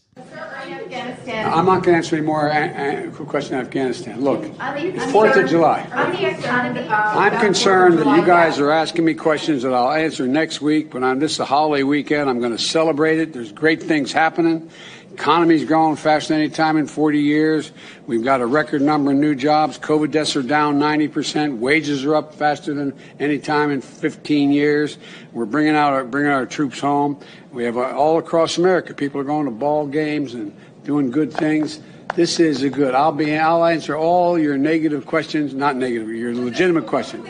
[1.29, 4.21] I'm not going to answer any more uh, uh, a- a- question on Afghanistan.
[4.21, 5.87] Look, it's 4th of July.
[5.91, 10.91] I'm concerned that you guys are asking me questions that I'll answer next week.
[10.91, 13.33] But on this is a holiday weekend, I'm going to celebrate it.
[13.33, 14.69] There's great things happening.
[15.17, 17.71] Economy's growing faster than any time in 40 years.
[18.05, 19.79] We've got a record number of new jobs.
[19.79, 21.57] COVID deaths are down 90%.
[21.57, 24.99] Wages are up faster than any time in 15 years.
[25.33, 27.19] We're bringing out our, bringing our troops home.
[27.51, 28.93] We have uh, all across America.
[28.93, 31.79] People are going to ball games and doing good things.
[32.13, 32.93] This is a good.
[32.93, 33.35] I'll be.
[33.35, 35.51] I'll answer all your negative questions.
[35.51, 36.09] Not negative.
[36.09, 37.27] Your legitimate questions.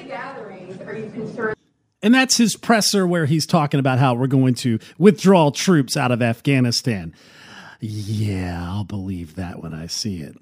[2.03, 6.11] And that's his presser where he's talking about how we're going to withdraw troops out
[6.11, 7.13] of Afghanistan.
[7.79, 10.35] Yeah, I'll believe that when I see it.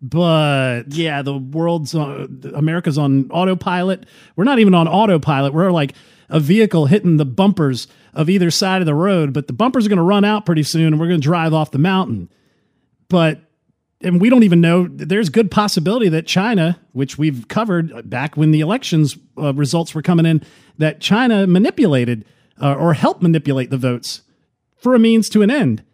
[0.00, 4.04] But yeah, the world's on, America's on autopilot.
[4.34, 5.54] We're not even on autopilot.
[5.54, 5.94] We're like
[6.28, 9.88] a vehicle hitting the bumpers of either side of the road, but the bumpers are
[9.88, 12.28] going to run out pretty soon and we're going to drive off the mountain.
[13.08, 13.42] But
[14.00, 18.50] and we don't even know there's good possibility that China, which we've covered back when
[18.50, 20.42] the elections uh, results were coming in,
[20.78, 22.24] that China manipulated
[22.60, 24.22] uh, or helped manipulate the votes
[24.76, 25.84] for a means to an end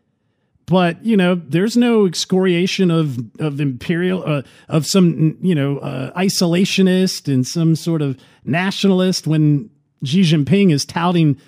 [0.69, 6.13] but you know there's no excoriation of of imperial uh, of some you know uh,
[6.19, 9.71] isolationist and some sort of nationalist when
[10.05, 11.39] Xi Jinping is touting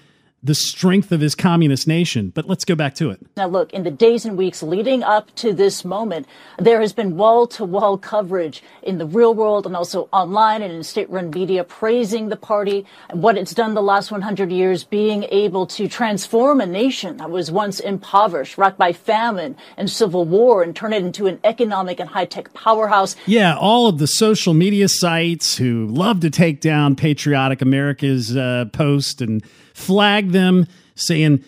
[0.42, 2.30] the strength of his communist nation.
[2.30, 3.20] But let's go back to it.
[3.36, 6.26] Now, look, in the days and weeks leading up to this moment,
[6.58, 10.72] there has been wall to wall coverage in the real world and also online and
[10.72, 14.84] in state run media praising the party and what it's done the last 100 years,
[14.84, 20.24] being able to transform a nation that was once impoverished, rocked by famine and civil
[20.24, 23.14] war, and turn it into an economic and high tech powerhouse.
[23.26, 28.66] Yeah, all of the social media sites who love to take down Patriotic America's uh,
[28.72, 29.42] post and
[29.80, 31.44] flag them saying,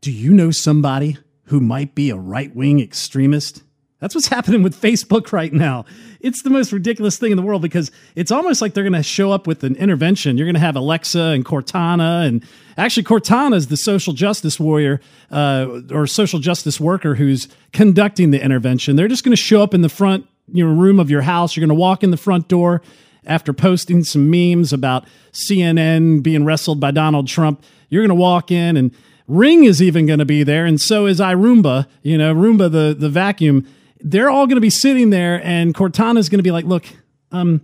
[0.00, 3.62] Do you know somebody who might be a right wing extremist?
[4.00, 5.84] That's what's happening with Facebook right now.
[6.20, 9.02] It's the most ridiculous thing in the world because it's almost like they're going to
[9.02, 10.36] show up with an intervention.
[10.36, 12.44] You're going to have Alexa and Cortana, and
[12.76, 18.42] actually, Cortana is the social justice warrior uh, or social justice worker who's conducting the
[18.42, 18.96] intervention.
[18.96, 21.56] They're just going to show up in the front you know, room of your house.
[21.56, 22.82] You're going to walk in the front door
[23.26, 27.62] after posting some memes about CNN being wrestled by Donald Trump.
[27.88, 28.94] You're going to walk in and
[29.28, 31.86] Ring is even going to be there, and so is iRoomba.
[32.02, 33.66] You know, Roomba the the vacuum.
[34.00, 36.86] They're all going to be sitting there, and Cortana is going to be like, "Look,
[37.32, 37.60] um,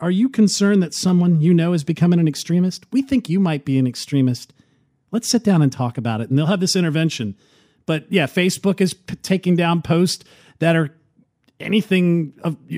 [0.00, 2.86] are you concerned that someone you know is becoming an extremist?
[2.92, 4.52] We think you might be an extremist.
[5.12, 7.36] Let's sit down and talk about it." And they'll have this intervention.
[7.84, 10.24] But yeah, Facebook is p- taking down posts
[10.58, 10.92] that are
[11.60, 12.34] anything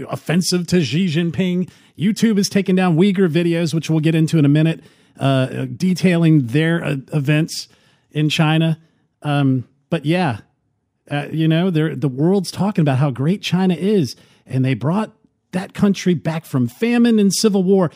[0.09, 1.71] offensive to Xi Jinping.
[1.99, 4.83] YouTube is taking down Uyghur videos, which we'll get into in a minute,
[5.19, 7.69] uh, detailing their uh, events
[8.11, 8.81] in China.
[9.23, 10.41] Um, but yeah,
[11.11, 14.15] uh, you know, the world's talking about how great China is,
[14.47, 15.13] and they brought
[15.53, 17.91] that country back from famine and civil war.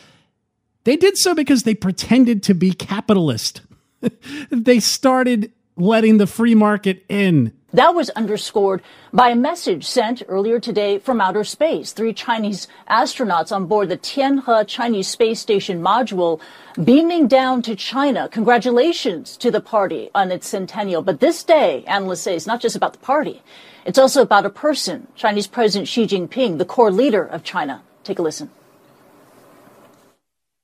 [0.83, 3.61] They did so because they pretended to be capitalist.
[4.49, 7.53] they started letting the free market in.
[7.73, 11.91] That was underscored by a message sent earlier today from outer space.
[11.91, 16.39] Three Chinese astronauts on board the Tianhe Chinese Space Station module
[16.83, 18.29] beaming down to China.
[18.29, 21.01] Congratulations to the party on its centennial.
[21.01, 23.41] But this day, analysts say, is not just about the party.
[23.85, 27.81] It's also about a person, Chinese President Xi Jinping, the core leader of China.
[28.03, 28.51] Take a listen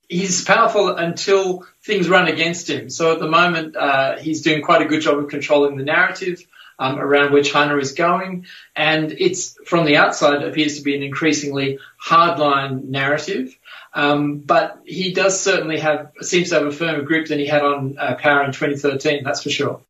[0.09, 2.89] he's powerful until things run against him.
[2.89, 6.43] So at the moment, uh, he's doing quite a good job of controlling the narrative
[6.79, 8.45] um, around where China is going.
[8.75, 13.55] And it's from the outside appears to be an increasingly hardline narrative.
[13.93, 17.63] Um, but he does certainly have, seems to have a firmer grip than he had
[17.63, 19.81] on uh, power in 2013, that's for sure.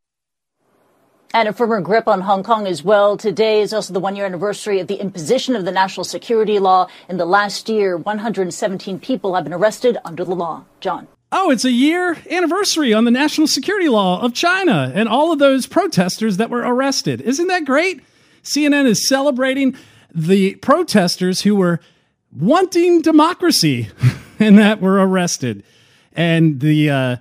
[1.32, 3.15] And a firmer grip on Hong Kong as well.
[3.15, 6.88] Today is also the one year anniversary of the imposition of the national security law.
[7.08, 10.63] In the last year, 117 people have been arrested under the law.
[10.80, 11.08] John.
[11.32, 15.38] Oh, it's a year anniversary on the national security law of China and all of
[15.38, 17.22] those protesters that were arrested.
[17.22, 18.02] Isn't that great?
[18.44, 19.76] CNN is celebrating
[20.13, 21.80] the protesters who were
[22.36, 23.89] wanting democracy
[24.39, 25.63] and that were arrested.
[26.13, 27.15] And the uh,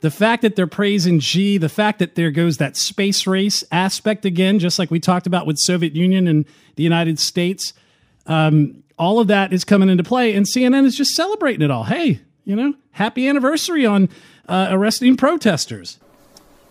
[0.00, 4.26] the fact that they're praising Xi, the fact that there goes that space race aspect
[4.26, 6.44] again, just like we talked about with Soviet Union and
[6.76, 7.72] the United States,
[8.26, 11.84] um, all of that is coming into play, and CNN is just celebrating it all.
[11.84, 14.08] Hey, you know, happy anniversary on
[14.48, 15.98] uh, arresting protesters.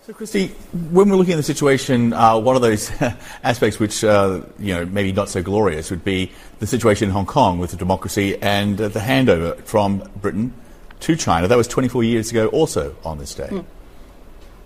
[0.06, 0.48] So, Christy,
[0.90, 2.90] when we're looking at the situation, uh, one of those
[3.42, 7.24] aspects which, uh, you know, maybe not so glorious would be the situation in Hong
[7.24, 10.52] Kong with the democracy and uh, the handover from Britain
[11.00, 11.48] to China.
[11.48, 13.48] That was 24 years ago, also on this day.
[13.50, 13.64] Mm.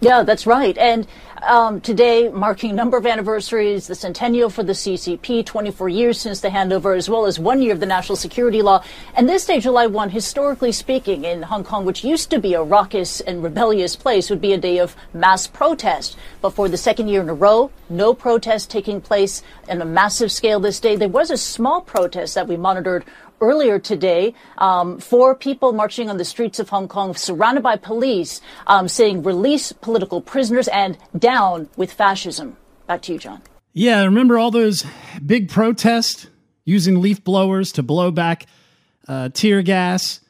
[0.00, 0.78] Yeah, that's right.
[0.78, 1.08] And
[1.42, 6.40] um, today, marking a number of anniversaries, the centennial for the CCP, 24 years since
[6.40, 8.84] the handover, as well as one year of the national security law.
[9.16, 12.62] And this day, July 1, historically speaking, in Hong Kong, which used to be a
[12.62, 16.16] raucous and rebellious place, would be a day of mass protest.
[16.40, 20.30] But for the second year in a row, no protest taking place on a massive
[20.30, 20.94] scale this day.
[20.94, 23.04] There was a small protest that we monitored
[23.40, 28.40] earlier today, um, four people marching on the streets of Hong Kong, surrounded by police,
[28.66, 32.56] um, saying release political prisoners and down with fascism.
[32.86, 33.42] Back to you, John.
[33.72, 34.84] Yeah, remember all those
[35.24, 36.26] big protests
[36.64, 38.46] using leaf blowers to blow back
[39.06, 40.20] uh, tear gas,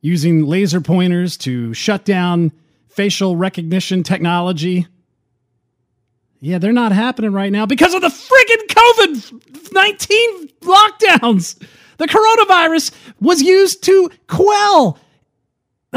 [0.00, 2.52] using laser pointers to shut down
[2.88, 4.86] facial recognition technology.
[6.40, 11.60] Yeah, they're not happening right now because of the friggin' COVID 19 lockdowns.
[11.98, 14.98] The coronavirus was used to quell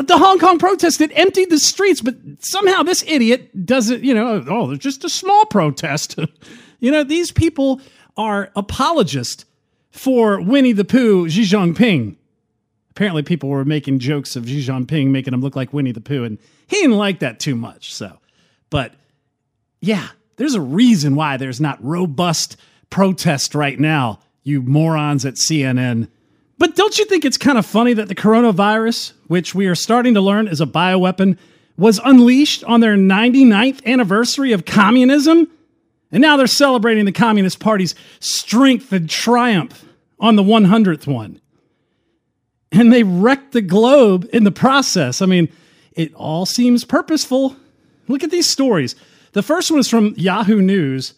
[0.05, 4.45] the Hong Kong protest that emptied the streets, but somehow this idiot doesn't, you know,
[4.47, 6.19] oh, it's just a small protest.
[6.79, 7.81] you know, these people
[8.15, 9.45] are apologists
[9.89, 12.15] for Winnie the Pooh, Xi Jinping.
[12.91, 16.23] Apparently, people were making jokes of Xi Jinping, making him look like Winnie the Pooh,
[16.23, 16.37] and
[16.67, 17.93] he didn't like that too much.
[17.93, 18.19] So,
[18.69, 18.93] but
[19.81, 22.57] yeah, there's a reason why there's not robust
[22.89, 26.07] protest right now you morons at CNN.
[26.57, 30.13] But don't you think it's kind of funny that the coronavirus which we are starting
[30.15, 31.37] to learn is a bioweapon,
[31.77, 35.47] was unleashed on their 99th anniversary of communism.
[36.11, 39.85] And now they're celebrating the Communist Party's strength and triumph
[40.19, 41.39] on the 100th one.
[42.71, 45.21] And they wrecked the globe in the process.
[45.21, 45.49] I mean,
[45.93, 47.55] it all seems purposeful.
[48.07, 48.95] Look at these stories.
[49.33, 51.13] The first one is from Yahoo News.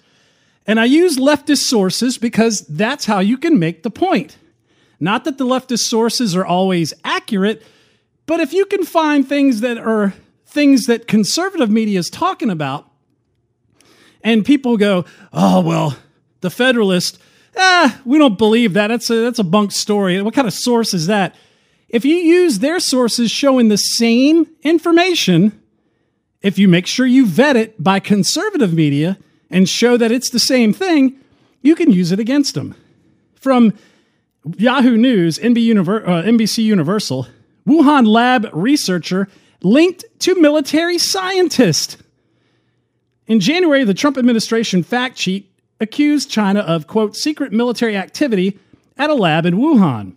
[0.68, 4.38] And I use leftist sources because that's how you can make the point.
[5.00, 7.64] Not that the leftist sources are always accurate,
[8.26, 10.14] but if you can find things that are
[10.46, 12.90] things that conservative media is talking about,
[14.24, 15.98] and people go, oh, well,
[16.42, 17.20] the Federalist,
[17.56, 18.88] ah, we don't believe that.
[18.88, 20.22] That's a, that's a bunk story.
[20.22, 21.36] What kind of source is that?
[21.88, 25.60] If you use their sources showing the same information,
[26.42, 29.18] if you make sure you vet it by conservative media
[29.50, 31.20] and show that it's the same thing,
[31.62, 32.76] you can use it against them.
[33.36, 33.74] From
[34.58, 37.28] Yahoo News, NBC uh, Universal,
[37.68, 39.28] Wuhan lab researcher
[39.62, 41.98] linked to military scientist.
[43.28, 48.60] In January, the Trump administration fact sheet accused China of, quote, secret military activity
[48.98, 50.16] at a lab in Wuhan.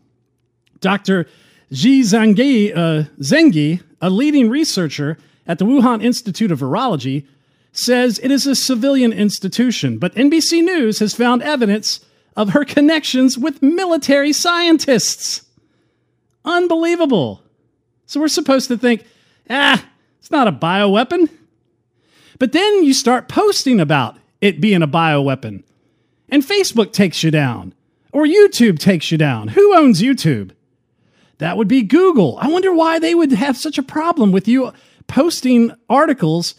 [0.80, 1.26] Dr.
[1.70, 7.26] Zhangyi, uh, Zengyi, a leading researcher at the Wuhan Institute of Virology,
[7.72, 12.00] says it is a civilian institution, but NBC News has found evidence
[12.36, 15.42] of her connections with military scientists.
[16.44, 17.42] Unbelievable.
[18.06, 19.04] So we're supposed to think,
[19.48, 19.84] ah,
[20.20, 21.30] it's not a bioweapon.
[22.38, 25.62] But then you start posting about it being a bioweapon,
[26.28, 27.72] and Facebook takes you down,
[28.12, 29.48] or YouTube takes you down.
[29.48, 30.50] Who owns YouTube?
[31.38, 32.38] That would be Google.
[32.40, 34.72] I wonder why they would have such a problem with you
[35.06, 36.54] posting articles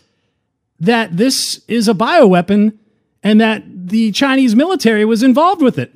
[0.84, 2.78] that this is a bioweapon
[3.24, 5.94] and that the Chinese military was involved with it.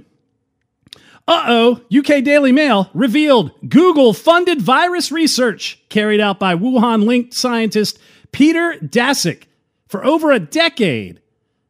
[1.27, 7.33] Uh oh, UK Daily Mail revealed Google funded virus research carried out by Wuhan linked
[7.33, 7.99] scientist
[8.31, 9.43] Peter Daszak
[9.87, 11.19] for over a decade.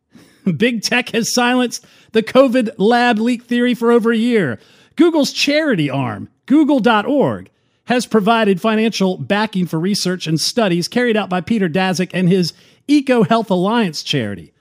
[0.58, 4.60] Big tech has silenced the COVID lab leak theory for over a year.
[4.96, 7.50] Google's charity arm, google.org,
[7.86, 12.54] has provided financial backing for research and studies carried out by Peter Daszak and his
[12.88, 14.54] Eco Health Alliance charity.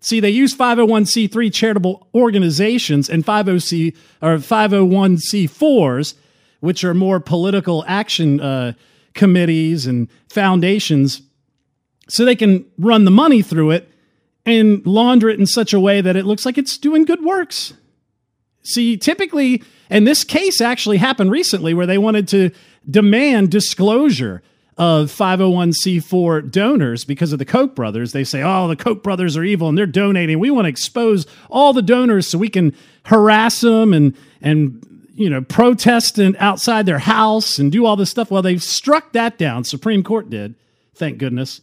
[0.00, 6.14] See, they use 501c3 charitable organizations and 50C or 501c4s,
[6.60, 8.74] which are more political action uh,
[9.14, 11.22] committees and foundations,
[12.08, 13.90] so they can run the money through it
[14.46, 17.74] and launder it in such a way that it looks like it's doing good works.
[18.62, 22.50] See, typically, and this case actually happened recently where they wanted to
[22.88, 24.42] demand disclosure
[24.78, 28.12] of 501c4 donors because of the Koch brothers.
[28.12, 30.38] They say, oh, the Koch brothers are evil and they're donating.
[30.38, 32.74] We want to expose all the donors so we can
[33.04, 38.10] harass them and, and you know, protest and outside their house and do all this
[38.10, 38.30] stuff.
[38.30, 39.64] Well, they've struck that down.
[39.64, 40.54] Supreme Court did,
[40.94, 41.60] thank goodness.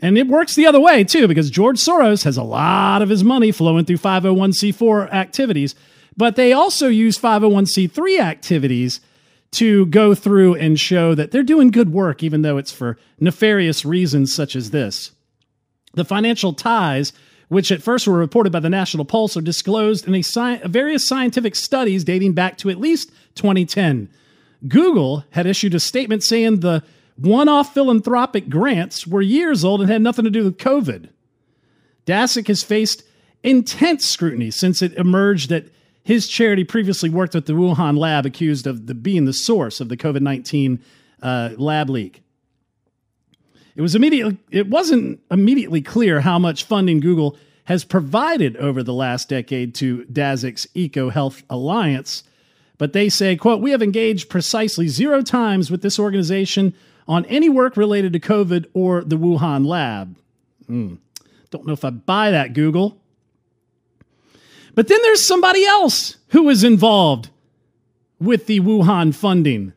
[0.00, 3.22] And it works the other way, too, because George Soros has a lot of his
[3.22, 5.76] money flowing through 501c4 activities,
[6.16, 9.00] but they also use 501c3 activities
[9.52, 13.84] to go through and show that they're doing good work, even though it's for nefarious
[13.84, 15.12] reasons such as this.
[15.94, 17.12] The financial ties,
[17.48, 21.54] which at first were reported by the National Pulse, are disclosed in sci- various scientific
[21.54, 24.10] studies dating back to at least 2010.
[24.66, 26.82] Google had issued a statement saying the
[27.16, 31.08] one off philanthropic grants were years old and had nothing to do with COVID.
[32.06, 33.02] Daszak has faced
[33.42, 35.72] intense scrutiny since it emerged that
[36.08, 39.90] his charity previously worked with the Wuhan lab accused of the, being the source of
[39.90, 40.82] the COVID 19
[41.22, 42.22] uh, lab leak.
[43.76, 48.94] It was immediately it wasn't immediately clear how much funding Google has provided over the
[48.94, 52.24] last decade to Daszak's Eco Health Alliance,
[52.78, 56.72] but they say, quote, we have engaged precisely zero times with this organization
[57.06, 60.16] on any work related to COVID or the Wuhan lab.
[60.70, 61.00] Mm.
[61.50, 62.98] Don't know if I buy that, Google.
[64.78, 67.30] But then there's somebody else who was involved
[68.20, 69.72] with the Wuhan funding.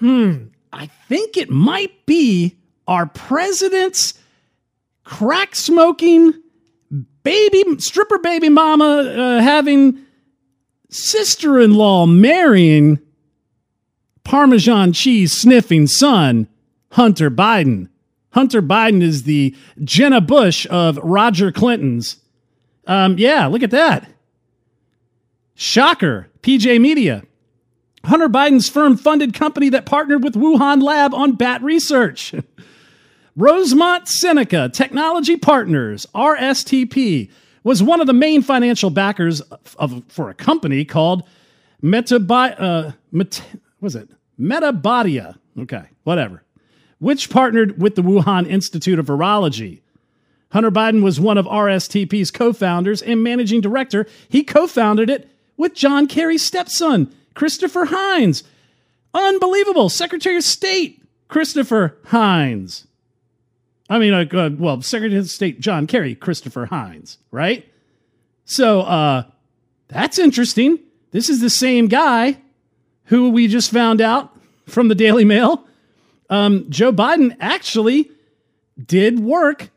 [0.00, 2.56] Hmm, I think it might be
[2.88, 4.14] our president's
[5.04, 6.34] crack smoking
[7.22, 10.00] baby stripper baby mama uh, having
[10.88, 12.98] sister in law marrying
[14.24, 16.48] Parmesan cheese sniffing son,
[16.90, 17.88] Hunter Biden.
[18.30, 19.54] Hunter Biden is the
[19.84, 22.19] Jenna Bush of Roger Clinton's
[22.90, 24.10] um, yeah, look at that.
[25.54, 26.28] Shocker.
[26.42, 27.22] PJ Media.
[28.04, 32.34] Hunter Biden's firm funded company that partnered with Wuhan Lab on bat research.
[33.36, 37.30] Rosemont Seneca Technology Partners, RSTP,
[37.62, 41.22] was one of the main financial backers of, of for a company called
[41.82, 43.40] Metabi, uh, Met,
[43.80, 44.08] was it?
[44.38, 45.36] Metabodia.
[45.58, 46.42] Okay, whatever.
[46.98, 49.80] Which partnered with the Wuhan Institute of Virology.
[50.50, 54.06] Hunter Biden was one of RSTP's co founders and managing director.
[54.28, 58.42] He co founded it with John Kerry's stepson, Christopher Heinz.
[59.14, 59.88] Unbelievable.
[59.88, 62.86] Secretary of State, Christopher Heinz.
[63.88, 67.66] I mean, uh, well, Secretary of State John Kerry, Christopher Heinz, right?
[68.44, 69.24] So uh,
[69.88, 70.78] that's interesting.
[71.10, 72.38] This is the same guy
[73.04, 74.36] who we just found out
[74.66, 75.64] from the Daily Mail.
[76.28, 78.10] Um, Joe Biden actually
[78.86, 79.70] did work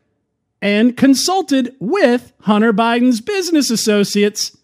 [0.64, 4.56] and consulted with Hunter Biden's business associates.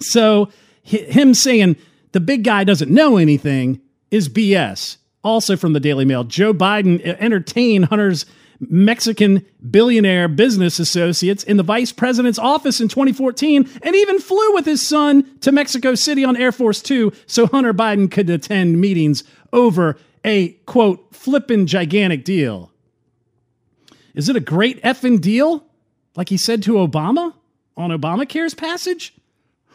[0.00, 0.50] So
[0.82, 1.76] him saying
[2.10, 3.80] the big guy doesn't know anything
[4.10, 4.96] is BS.
[5.22, 8.26] Also from the Daily Mail, Joe Biden entertained Hunter's
[8.58, 14.66] Mexican billionaire business associates in the vice president's office in 2014 and even flew with
[14.66, 19.22] his son to Mexico City on Air Force Two so Hunter Biden could attend meetings
[19.52, 22.72] over a quote, flippin' gigantic deal.
[24.14, 25.64] Is it a great effing deal?
[26.16, 27.34] Like he said to Obama
[27.76, 29.14] on Obamacare's passage?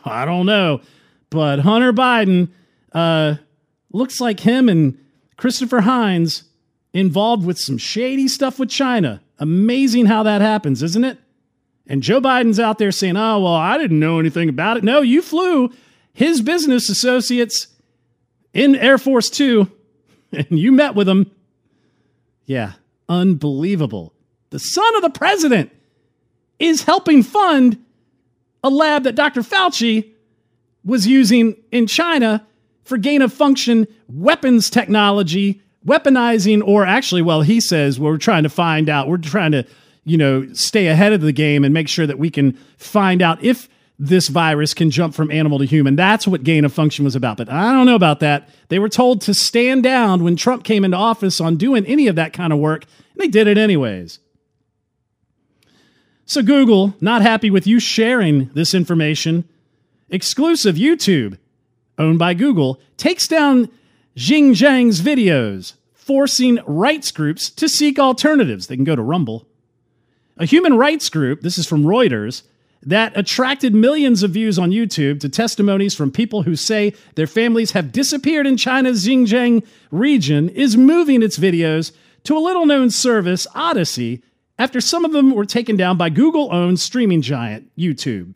[0.05, 0.81] I don't know.
[1.29, 2.49] But Hunter Biden
[2.93, 3.35] uh,
[3.91, 4.97] looks like him and
[5.37, 6.43] Christopher Heinz
[6.93, 9.21] involved with some shady stuff with China.
[9.37, 11.17] Amazing how that happens, isn't it?
[11.87, 14.83] And Joe Biden's out there saying, oh, well, I didn't know anything about it.
[14.83, 15.71] No, you flew
[16.13, 17.67] his business associates
[18.53, 19.71] in Air Force Two
[20.31, 21.31] and you met with them.
[22.45, 22.73] Yeah,
[23.07, 24.13] unbelievable.
[24.49, 25.71] The son of the president
[26.57, 27.83] is helping fund
[28.63, 29.41] a lab that Dr.
[29.41, 30.11] Fauci
[30.83, 32.45] was using in China
[32.83, 38.49] for gain of function weapons technology weaponizing, or actually, well, he says we're trying to
[38.49, 39.65] find out, we're trying to,
[40.03, 43.41] you know, stay ahead of the game and make sure that we can find out
[43.43, 45.95] if this virus can jump from animal to human.
[45.95, 47.37] That's what gain of function was about.
[47.37, 48.49] But I don't know about that.
[48.69, 52.15] They were told to stand down when Trump came into office on doing any of
[52.15, 54.19] that kind of work, and they did it anyways.
[56.29, 59.49] So, Google, not happy with you sharing this information,
[60.11, 61.39] exclusive YouTube,
[61.97, 63.67] owned by Google, takes down
[64.15, 68.67] Xinjiang's videos, forcing rights groups to seek alternatives.
[68.67, 69.47] They can go to Rumble.
[70.37, 72.43] A human rights group, this is from Reuters,
[72.83, 77.71] that attracted millions of views on YouTube to testimonies from people who say their families
[77.71, 81.91] have disappeared in China's Xinjiang region, is moving its videos
[82.25, 84.21] to a little known service, Odysee,
[84.59, 88.35] after some of them were taken down by Google owned streaming giant YouTube.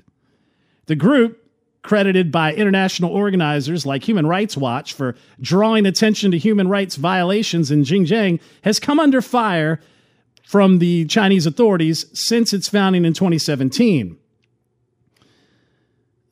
[0.88, 1.44] The group
[1.84, 7.70] credited by international organizers like Human Rights Watch for drawing attention to human rights violations
[7.70, 9.82] in Xinjiang, has come under fire
[10.48, 14.18] from the Chinese authorities since its founding in 2017.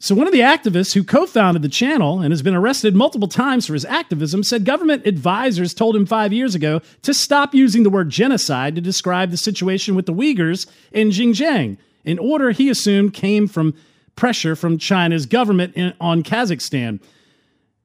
[0.04, 3.28] So, one of the activists who co founded the channel and has been arrested multiple
[3.28, 7.84] times for his activism said government advisors told him five years ago to stop using
[7.84, 12.68] the word genocide to describe the situation with the Uyghurs in Xinjiang, an order he
[12.68, 13.76] assumed came from
[14.16, 17.00] pressure from China's government in, on Kazakhstan.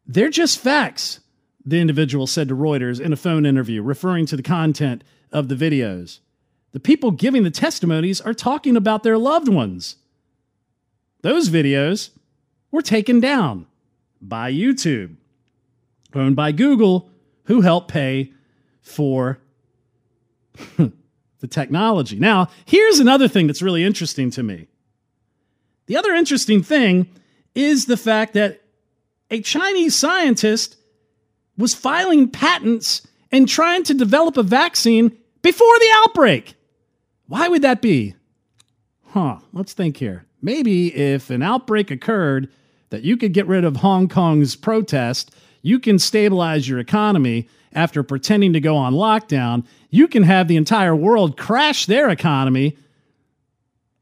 [0.06, 1.20] They're just facts,
[1.66, 5.54] the individual said to Reuters in a phone interview, referring to the content of the
[5.54, 6.20] videos.
[6.72, 9.96] The people giving the testimonies are talking about their loved ones.
[11.26, 12.10] Those videos
[12.70, 13.66] were taken down
[14.22, 15.16] by YouTube,
[16.14, 17.10] owned by Google,
[17.46, 18.32] who helped pay
[18.80, 19.40] for
[20.76, 22.20] the technology.
[22.20, 24.68] Now, here's another thing that's really interesting to me.
[25.86, 27.08] The other interesting thing
[27.56, 28.62] is the fact that
[29.28, 30.76] a Chinese scientist
[31.58, 35.08] was filing patents and trying to develop a vaccine
[35.42, 36.54] before the outbreak.
[37.26, 38.14] Why would that be?
[39.06, 40.25] Huh, let's think here.
[40.42, 42.48] Maybe if an outbreak occurred
[42.90, 48.02] that you could get rid of Hong Kong's protest, you can stabilize your economy after
[48.02, 49.66] pretending to go on lockdown.
[49.90, 52.76] You can have the entire world crash their economy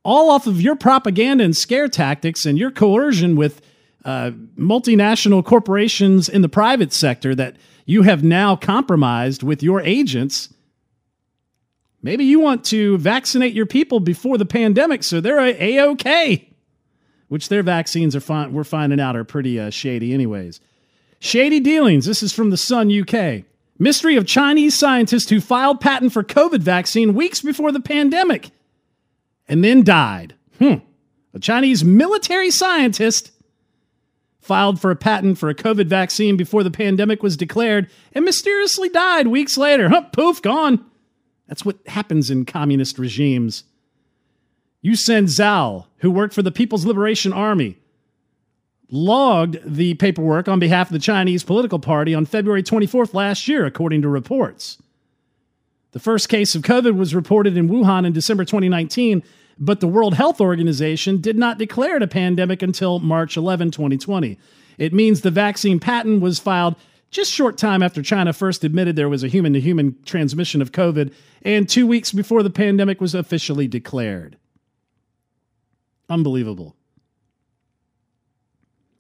[0.05, 3.62] all off of your propaganda and scare tactics and your coercion with
[4.05, 7.57] uh, multinational corporations in the private sector that
[7.87, 10.53] you have now compromised with your agents.
[12.05, 16.50] Maybe you want to vaccinate your people before the pandemic so they're a okay,
[17.28, 20.61] which their vaccines are we're finding out are pretty uh, shady, anyways.
[21.18, 22.05] Shady dealings.
[22.05, 23.44] This is from the Sun UK.
[23.78, 28.50] Mystery of Chinese scientist who filed patent for COVID vaccine weeks before the pandemic
[29.48, 30.34] and then died.
[30.59, 30.74] Hmm.
[31.32, 33.32] A Chinese military scientist
[34.42, 38.90] filed for a patent for a COVID vaccine before the pandemic was declared and mysteriously
[38.90, 39.88] died weeks later.
[39.88, 40.84] Huh, poof, gone.
[41.47, 43.64] That's what happens in communist regimes.
[44.80, 47.78] Yu Sen Zhao, who worked for the People's Liberation Army,
[48.90, 53.64] logged the paperwork on behalf of the Chinese political party on February 24th last year,
[53.64, 54.78] according to reports.
[55.92, 59.22] The first case of COVID was reported in Wuhan in December 2019,
[59.59, 64.38] but the World Health Organization did not declare it a pandemic until March 11, 2020.
[64.76, 66.74] It means the vaccine patent was filed
[67.15, 70.73] just short time after China first admitted there was a human to human transmission of
[70.73, 74.37] COVID and two weeks before the pandemic was officially declared.
[76.11, 76.75] Unbelievable.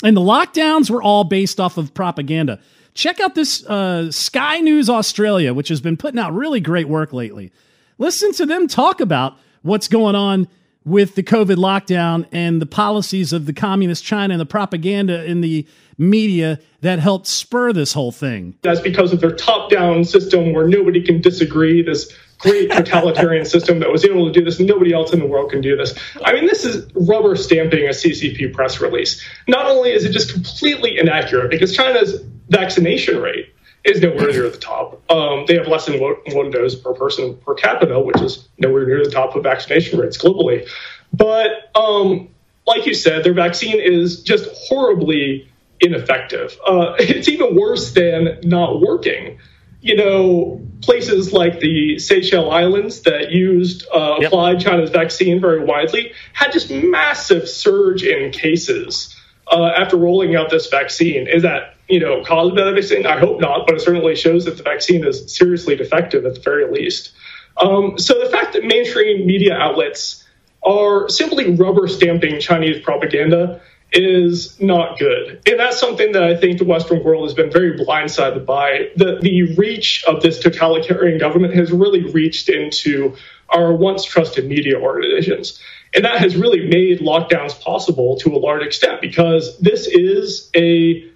[0.04, 2.60] And the lockdowns were all based off of propaganda.
[2.94, 7.12] Check out this uh, Sky News Australia, which has been putting out really great work
[7.12, 7.50] lately.
[7.98, 10.46] Listen to them talk about what's going on
[10.84, 15.40] with the COVID lockdown and the policies of the communist China and the propaganda in
[15.40, 15.66] the
[15.96, 18.54] media that helped spur this whole thing.
[18.62, 23.78] That's because of their top down system where nobody can disagree, this great totalitarian system
[23.78, 24.60] that was able to do this.
[24.60, 25.94] Nobody else in the world can do this.
[26.24, 29.24] I mean, this is rubber stamping a CCP press release.
[29.48, 33.53] Not only is it just completely inaccurate because China's vaccination rate
[33.84, 35.02] is nowhere near the top.
[35.10, 38.86] Um, they have less than one, one dose per person per capita, which is nowhere
[38.86, 40.68] near the top of vaccination rates globally.
[41.12, 42.28] But um,
[42.66, 45.48] like you said, their vaccine is just horribly
[45.80, 46.58] ineffective.
[46.66, 49.38] Uh, it's even worse than not working.
[49.82, 54.28] You know, places like the Seychelles Islands that used uh, yep.
[54.28, 59.14] applied China's vaccine very widely had just massive surge in cases
[59.46, 61.28] uh, after rolling out this vaccine.
[61.28, 63.06] Is that you know, caused by the vaccine?
[63.06, 66.40] I hope not, but it certainly shows that the vaccine is seriously defective at the
[66.40, 67.12] very least.
[67.56, 70.24] Um, so the fact that mainstream media outlets
[70.62, 73.60] are simply rubber stamping Chinese propaganda
[73.92, 75.40] is not good.
[75.46, 78.90] And that's something that I think the Western world has been very blindsided by.
[78.96, 83.16] The, the reach of this totalitarian government has really reached into
[83.50, 85.60] our once trusted media organizations.
[85.94, 91.08] And that has really made lockdowns possible to a large extent because this is a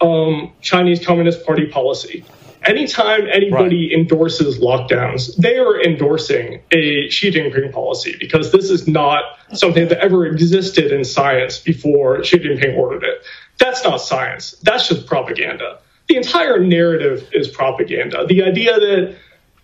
[0.00, 2.24] um, Chinese Communist Party policy.
[2.64, 4.00] Anytime anybody right.
[4.00, 9.22] endorses lockdowns, they are endorsing a Xi Jinping policy because this is not
[9.52, 13.22] something that ever existed in science before Xi Jinping ordered it.
[13.58, 14.52] That's not science.
[14.62, 15.78] That's just propaganda.
[16.08, 18.26] The entire narrative is propaganda.
[18.26, 19.16] The idea that,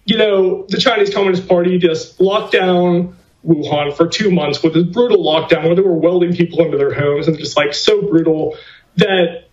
[0.05, 3.17] you know, the Chinese Communist Party just locked down
[3.47, 6.95] Wuhan for two months with this brutal lockdown where they were welding people into their
[6.95, 8.57] homes and just like so brutal
[8.97, 9.44] that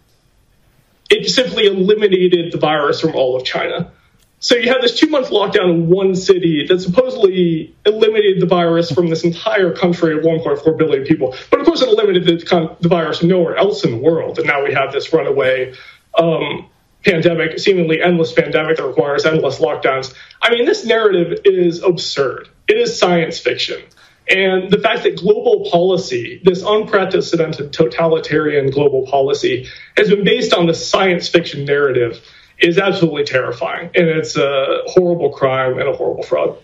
[1.12, 3.91] it simply eliminated the virus from all of China.
[4.39, 8.91] So you have this two month lockdown in one city that supposedly eliminated the virus
[8.91, 11.36] from this entire country of 1.4 billion people.
[11.51, 14.39] But of course, it eliminated the, the virus nowhere else in the world.
[14.39, 15.76] And now we have this runaway
[16.18, 16.68] um,
[17.05, 20.16] pandemic, seemingly endless pandemic that requires endless lockdowns.
[20.41, 22.49] I mean, this narrative is absurd.
[22.68, 23.84] It is science fiction.
[24.32, 29.68] And the fact that global policy, this unprecedented totalitarian global policy,
[29.98, 32.22] has been based on the science fiction narrative
[32.58, 33.90] is absolutely terrifying.
[33.94, 36.58] And it's a horrible crime and a horrible fraud.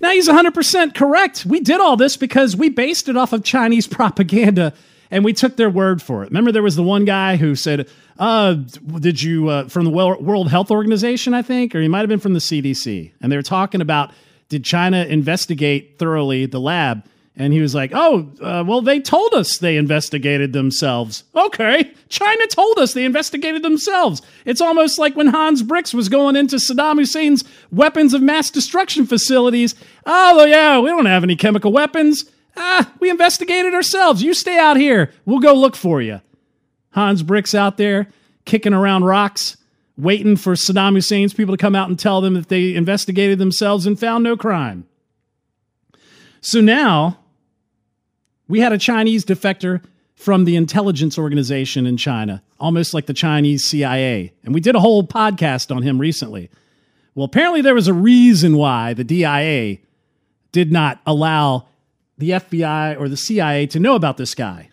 [0.00, 1.44] Now he's 100% correct.
[1.44, 4.72] We did all this because we based it off of Chinese propaganda
[5.10, 6.30] and we took their word for it.
[6.30, 7.88] Remember, there was the one guy who said,
[8.18, 12.08] uh, Did you, uh, from the World Health Organization, I think, or he might have
[12.08, 13.12] been from the CDC.
[13.20, 14.12] And they were talking about
[14.52, 17.06] did China investigate thoroughly the lab?
[17.34, 21.24] And he was like, Oh, uh, well, they told us they investigated themselves.
[21.34, 24.20] Okay, China told us they investigated themselves.
[24.44, 29.06] It's almost like when Hans Blix was going into Saddam Hussein's weapons of mass destruction
[29.06, 29.74] facilities.
[30.04, 32.26] Oh, yeah, we don't have any chemical weapons.
[32.54, 34.22] Ah, we investigated ourselves.
[34.22, 35.14] You stay out here.
[35.24, 36.20] We'll go look for you.
[36.90, 38.08] Hans Blix out there
[38.44, 39.56] kicking around rocks
[39.96, 43.86] waiting for Saddam Hussein's people to come out and tell them that they investigated themselves
[43.86, 44.86] and found no crime.
[46.40, 47.18] So now
[48.48, 49.82] we had a Chinese defector
[50.14, 54.32] from the intelligence organization in China, almost like the Chinese CIA.
[54.44, 56.50] And we did a whole podcast on him recently.
[57.14, 59.78] Well, apparently there was a reason why the DIA
[60.52, 61.66] did not allow
[62.18, 64.70] the FBI or the CIA to know about this guy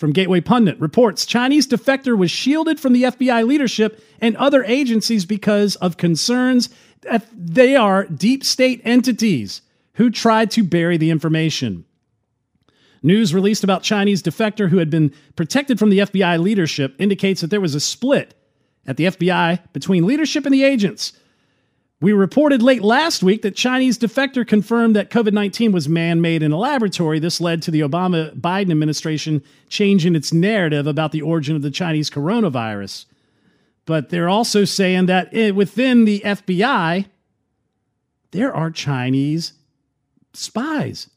[0.00, 5.26] from Gateway Pundit reports Chinese defector was shielded from the FBI leadership and other agencies
[5.26, 6.70] because of concerns
[7.02, 9.60] that they are deep state entities
[9.94, 11.84] who tried to bury the information.
[13.02, 17.48] News released about Chinese defector who had been protected from the FBI leadership indicates that
[17.48, 18.32] there was a split
[18.86, 21.12] at the FBI between leadership and the agents
[22.00, 26.42] we reported late last week that Chinese defector confirmed that COVID 19 was man made
[26.42, 27.18] in a laboratory.
[27.18, 31.70] This led to the Obama Biden administration changing its narrative about the origin of the
[31.70, 33.04] Chinese coronavirus.
[33.84, 37.06] But they're also saying that eh, within the FBI,
[38.30, 39.52] there are Chinese
[40.32, 41.10] spies.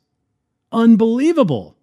[0.71, 1.77] Unbelievable.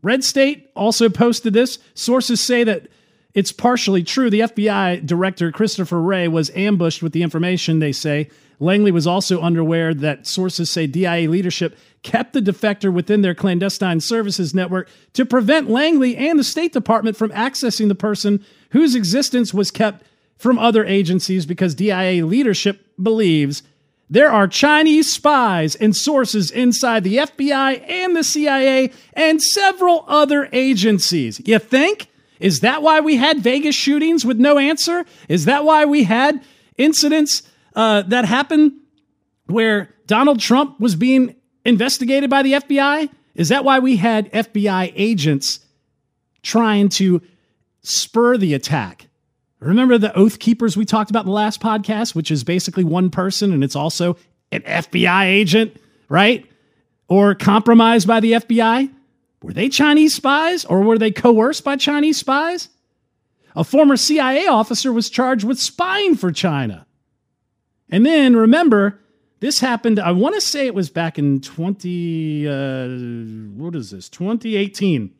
[0.00, 1.78] Red State also posted this.
[1.94, 2.88] Sources say that
[3.34, 4.30] it's partially true.
[4.30, 8.30] The FBI director, Christopher Wray, was ambushed with the information, they say.
[8.60, 14.00] Langley was also unaware that sources say DIA leadership kept the defector within their clandestine
[14.00, 19.52] services network to prevent Langley and the State Department from accessing the person whose existence
[19.52, 20.04] was kept
[20.36, 23.62] from other agencies because DIA leadership believes
[24.08, 30.48] there are Chinese spies and sources inside the FBI and the CIA and several other
[30.52, 31.40] agencies.
[31.44, 32.08] You think?
[32.44, 35.06] Is that why we had Vegas shootings with no answer?
[35.30, 36.44] Is that why we had
[36.76, 37.42] incidents
[37.74, 38.72] uh, that happened
[39.46, 43.08] where Donald Trump was being investigated by the FBI?
[43.34, 45.60] Is that why we had FBI agents
[46.42, 47.22] trying to
[47.80, 49.06] spur the attack?
[49.58, 53.08] Remember the Oath Keepers we talked about in the last podcast, which is basically one
[53.08, 54.18] person and it's also
[54.52, 55.80] an FBI agent,
[56.10, 56.44] right?
[57.08, 58.93] Or compromised by the FBI?
[59.44, 62.70] Were they Chinese spies or were they coerced by Chinese spies?
[63.54, 66.86] A former CIA officer was charged with spying for China.
[67.90, 69.02] And then remember,
[69.40, 72.88] this happened, I want to say it was back in 20, uh,
[73.60, 75.12] what is this, 2018.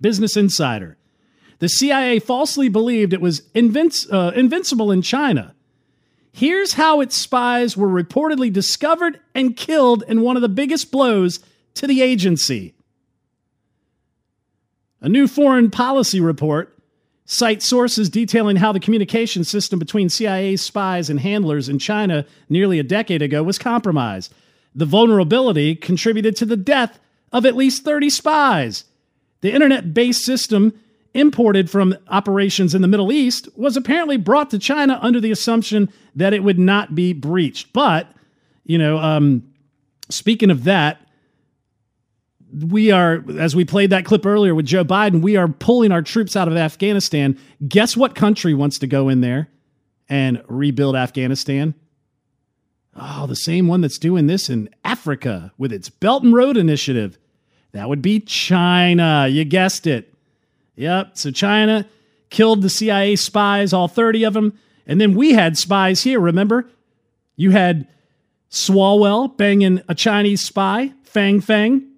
[0.00, 0.96] Business Insider
[1.58, 5.54] the CIA falsely believed it was uh, invincible in China.
[6.32, 11.38] Here's how its spies were reportedly discovered and killed in one of the biggest blows
[11.74, 12.74] to the agency.
[15.02, 16.78] A new foreign policy report
[17.24, 22.78] cites sources detailing how the communication system between CIA spies and handlers in China nearly
[22.78, 24.32] a decade ago was compromised.
[24.76, 27.00] The vulnerability contributed to the death
[27.32, 28.84] of at least 30 spies.
[29.40, 30.72] The internet based system
[31.14, 35.92] imported from operations in the Middle East was apparently brought to China under the assumption
[36.14, 37.72] that it would not be breached.
[37.72, 38.08] But,
[38.64, 39.52] you know, um,
[40.08, 41.06] speaking of that,
[42.52, 46.02] we are, as we played that clip earlier with Joe Biden, we are pulling our
[46.02, 47.38] troops out of Afghanistan.
[47.66, 49.48] Guess what country wants to go in there
[50.08, 51.74] and rebuild Afghanistan?
[52.94, 57.18] Oh, the same one that's doing this in Africa with its Belt and Road Initiative.
[57.72, 59.26] That would be China.
[59.28, 60.12] You guessed it.
[60.76, 61.12] Yep.
[61.16, 61.88] So China
[62.28, 64.58] killed the CIA spies, all 30 of them.
[64.86, 66.68] And then we had spies here, remember?
[67.36, 67.88] You had
[68.50, 71.91] Swalwell banging a Chinese spy, Fang Fang.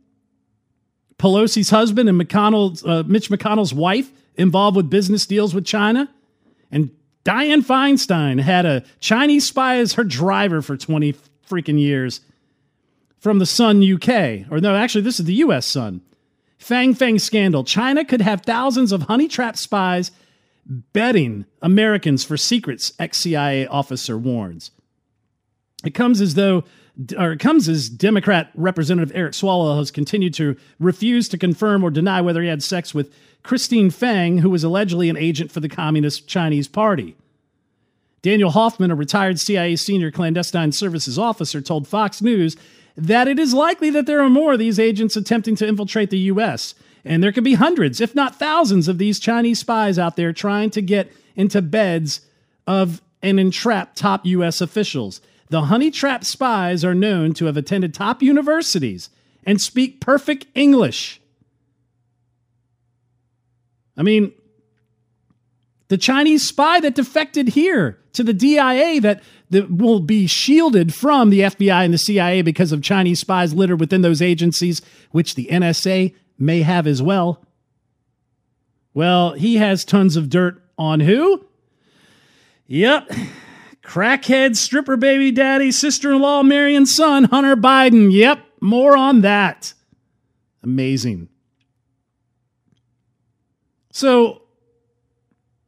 [1.24, 6.12] Pelosi's husband and McConnell's, uh, Mitch McConnell's wife involved with business deals with China.
[6.70, 6.90] And
[7.24, 11.14] Dianne Feinstein had a Chinese spy as her driver for 20
[11.48, 12.20] freaking years
[13.18, 14.52] from the Sun UK.
[14.52, 16.02] Or no, actually, this is the US Sun.
[16.58, 17.64] Fang Fang scandal.
[17.64, 20.10] China could have thousands of honey trap spies
[20.66, 24.72] betting Americans for secrets, ex CIA officer warns.
[25.86, 26.64] It comes as though,
[27.18, 31.90] or it comes as Democrat Representative Eric Swalwell has continued to refuse to confirm or
[31.90, 35.68] deny whether he had sex with Christine Fang, who was allegedly an agent for the
[35.68, 37.16] Communist Chinese Party.
[38.22, 42.56] Daniel Hoffman, a retired CIA senior clandestine services officer, told Fox News
[42.96, 46.18] that it is likely that there are more of these agents attempting to infiltrate the
[46.18, 46.74] U.S.
[47.04, 50.70] And there could be hundreds, if not thousands, of these Chinese spies out there trying
[50.70, 52.20] to get into beds
[52.66, 54.60] of and entrap top U.S.
[54.60, 55.20] officials.
[55.54, 59.08] The honey trap spies are known to have attended top universities
[59.46, 61.20] and speak perfect English.
[63.96, 64.32] I mean,
[65.86, 71.30] the Chinese spy that defected here to the DIA that that will be shielded from
[71.30, 74.82] the FBI and the CIA because of Chinese spies littered within those agencies,
[75.12, 77.46] which the NSA may have as well.
[78.92, 81.46] Well, he has tons of dirt on who?
[82.66, 83.08] Yep.
[83.84, 88.12] Crackhead stripper baby daddy, sister in law, Marion son, Hunter Biden.
[88.12, 88.40] Yep.
[88.60, 89.74] More on that.
[90.62, 91.28] Amazing.
[93.92, 94.42] So,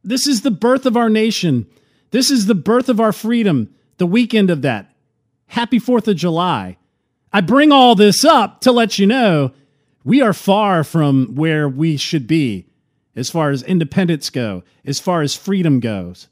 [0.03, 1.67] this is the birth of our nation.
[2.11, 4.93] This is the birth of our freedom the weekend of that.
[5.47, 6.77] Happy 4th of July.
[7.31, 9.51] I bring all this up to let you know
[10.03, 12.67] we are far from where we should be
[13.15, 16.27] as far as independence go, as far as freedom goes.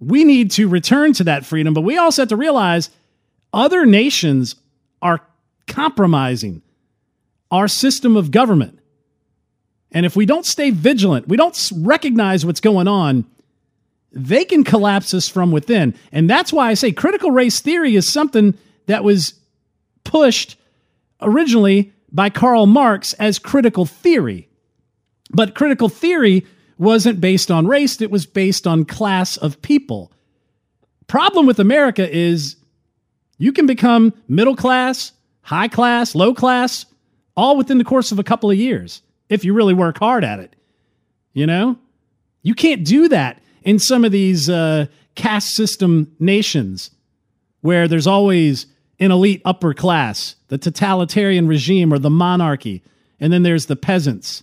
[0.00, 2.90] We need to return to that freedom, but we also have to realize
[3.52, 4.56] other nations
[5.02, 5.20] are
[5.66, 6.62] compromising
[7.50, 8.78] our system of government.
[9.92, 13.24] And if we don't stay vigilant, we don't recognize what's going on,
[14.12, 15.94] they can collapse us from within.
[16.12, 19.34] And that's why I say critical race theory is something that was
[20.04, 20.56] pushed
[21.20, 24.48] originally by Karl Marx as critical theory.
[25.30, 26.46] But critical theory
[26.80, 30.10] wasn't based on race, it was based on class of people.
[31.06, 32.56] Problem with America is
[33.36, 35.12] you can become middle class,
[35.42, 36.86] high class, low class,
[37.36, 39.02] all within the course of a couple of years.
[39.28, 40.56] if you really work hard at it.
[41.32, 41.78] You know?
[42.42, 46.90] You can't do that in some of these uh, caste system nations
[47.60, 48.66] where there's always
[48.98, 52.82] an elite upper class, the totalitarian regime or the monarchy,
[53.20, 54.42] and then there's the peasants.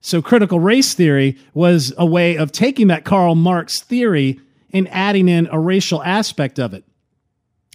[0.00, 4.40] So critical race theory was a way of taking that Karl Marx theory
[4.72, 6.84] and adding in a racial aspect of it.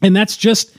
[0.02, 0.76] And that's just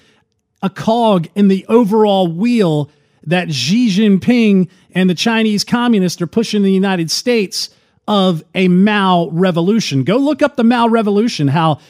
[0.62, 2.90] a cog in the overall wheel
[3.24, 7.70] that Xi Jinping and the Chinese communists are pushing in the United States
[8.08, 10.04] of a Mao revolution.
[10.04, 11.80] Go look up the Mao revolution, how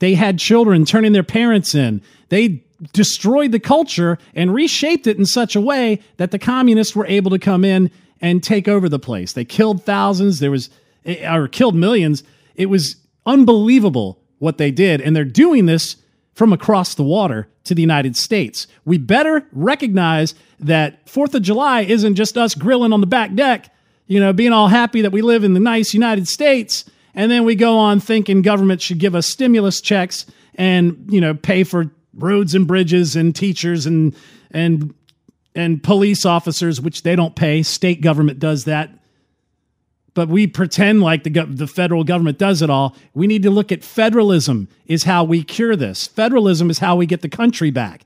[0.00, 2.02] they had children turning their parents in.
[2.28, 7.06] They destroyed the culture and reshaped it in such a way that the communists were
[7.06, 7.90] able to come in
[8.20, 9.32] and take over the place.
[9.32, 10.70] They killed thousands, there was
[11.04, 12.22] eh, or killed millions.
[12.54, 12.96] It was
[13.26, 15.96] unbelievable what they did and they're doing this
[16.34, 18.66] from across the water to the United States.
[18.84, 23.72] We better recognize that 4th of July isn't just us grilling on the back deck,
[24.06, 27.44] you know, being all happy that we live in the nice United States and then
[27.44, 31.90] we go on thinking government should give us stimulus checks and, you know, pay for
[32.14, 34.14] roads and bridges and teachers and
[34.52, 34.94] and
[35.54, 37.62] and police officers, which they don't pay.
[37.62, 38.90] State government does that.
[40.14, 42.96] But we pretend like the, the federal government does it all.
[43.14, 46.06] We need to look at federalism, is how we cure this.
[46.06, 48.04] Federalism is how we get the country back.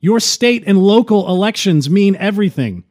[0.00, 2.84] Your state and local elections mean everything.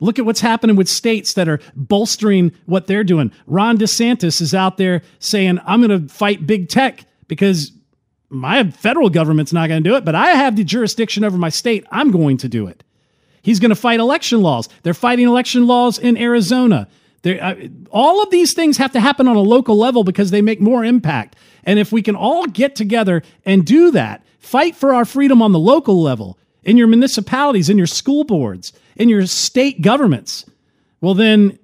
[0.00, 3.32] Look at what's happening with states that are bolstering what they're doing.
[3.46, 7.72] Ron DeSantis is out there saying, I'm going to fight big tech because
[8.30, 11.48] my federal government's not going to do it, but I have the jurisdiction over my
[11.48, 11.84] state.
[11.90, 12.82] I'm going to do it.
[13.42, 14.68] He's going to fight election laws.
[14.82, 16.88] They're fighting election laws in Arizona.
[17.24, 17.54] Uh,
[17.90, 20.84] all of these things have to happen on a local level because they make more
[20.84, 21.36] impact.
[21.64, 25.52] And if we can all get together and do that, fight for our freedom on
[25.52, 30.44] the local level, in your municipalities, in your school boards, in your state governments,
[31.00, 31.58] well, then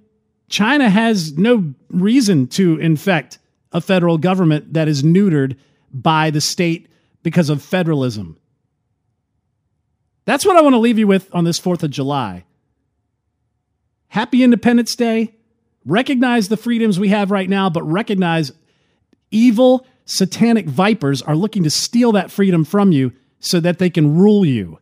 [0.48, 3.38] China has no reason to infect
[3.72, 5.56] a federal government that is neutered
[6.02, 6.88] by the state
[7.22, 8.36] because of federalism.
[10.24, 12.44] That's what I want to leave you with on this 4th of July.
[14.08, 15.34] Happy Independence Day.
[15.84, 18.52] Recognize the freedoms we have right now, but recognize
[19.30, 24.16] evil satanic vipers are looking to steal that freedom from you so that they can
[24.16, 24.78] rule you.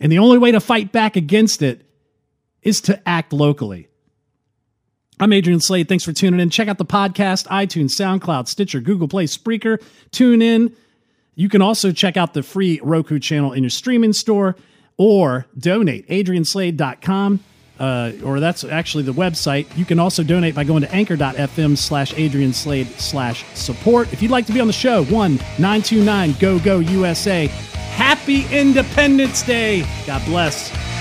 [0.00, 1.86] And the only way to fight back against it
[2.62, 3.88] is to act locally.
[5.22, 5.88] I'm Adrian Slade.
[5.88, 6.50] Thanks for tuning in.
[6.50, 9.80] Check out the podcast, iTunes, SoundCloud, Stitcher, Google Play, Spreaker.
[10.10, 10.74] Tune in.
[11.36, 14.56] You can also check out the free Roku channel in your streaming store
[14.96, 17.38] or donate, adrianslade.com.
[17.78, 19.68] Uh, or that's actually the website.
[19.76, 24.12] You can also donate by going to anchor.fm slash Adrian Slade slash support.
[24.12, 27.46] If you'd like to be on the show, 1 929 GO GO USA.
[27.46, 29.86] Happy Independence Day.
[30.04, 30.91] God bless.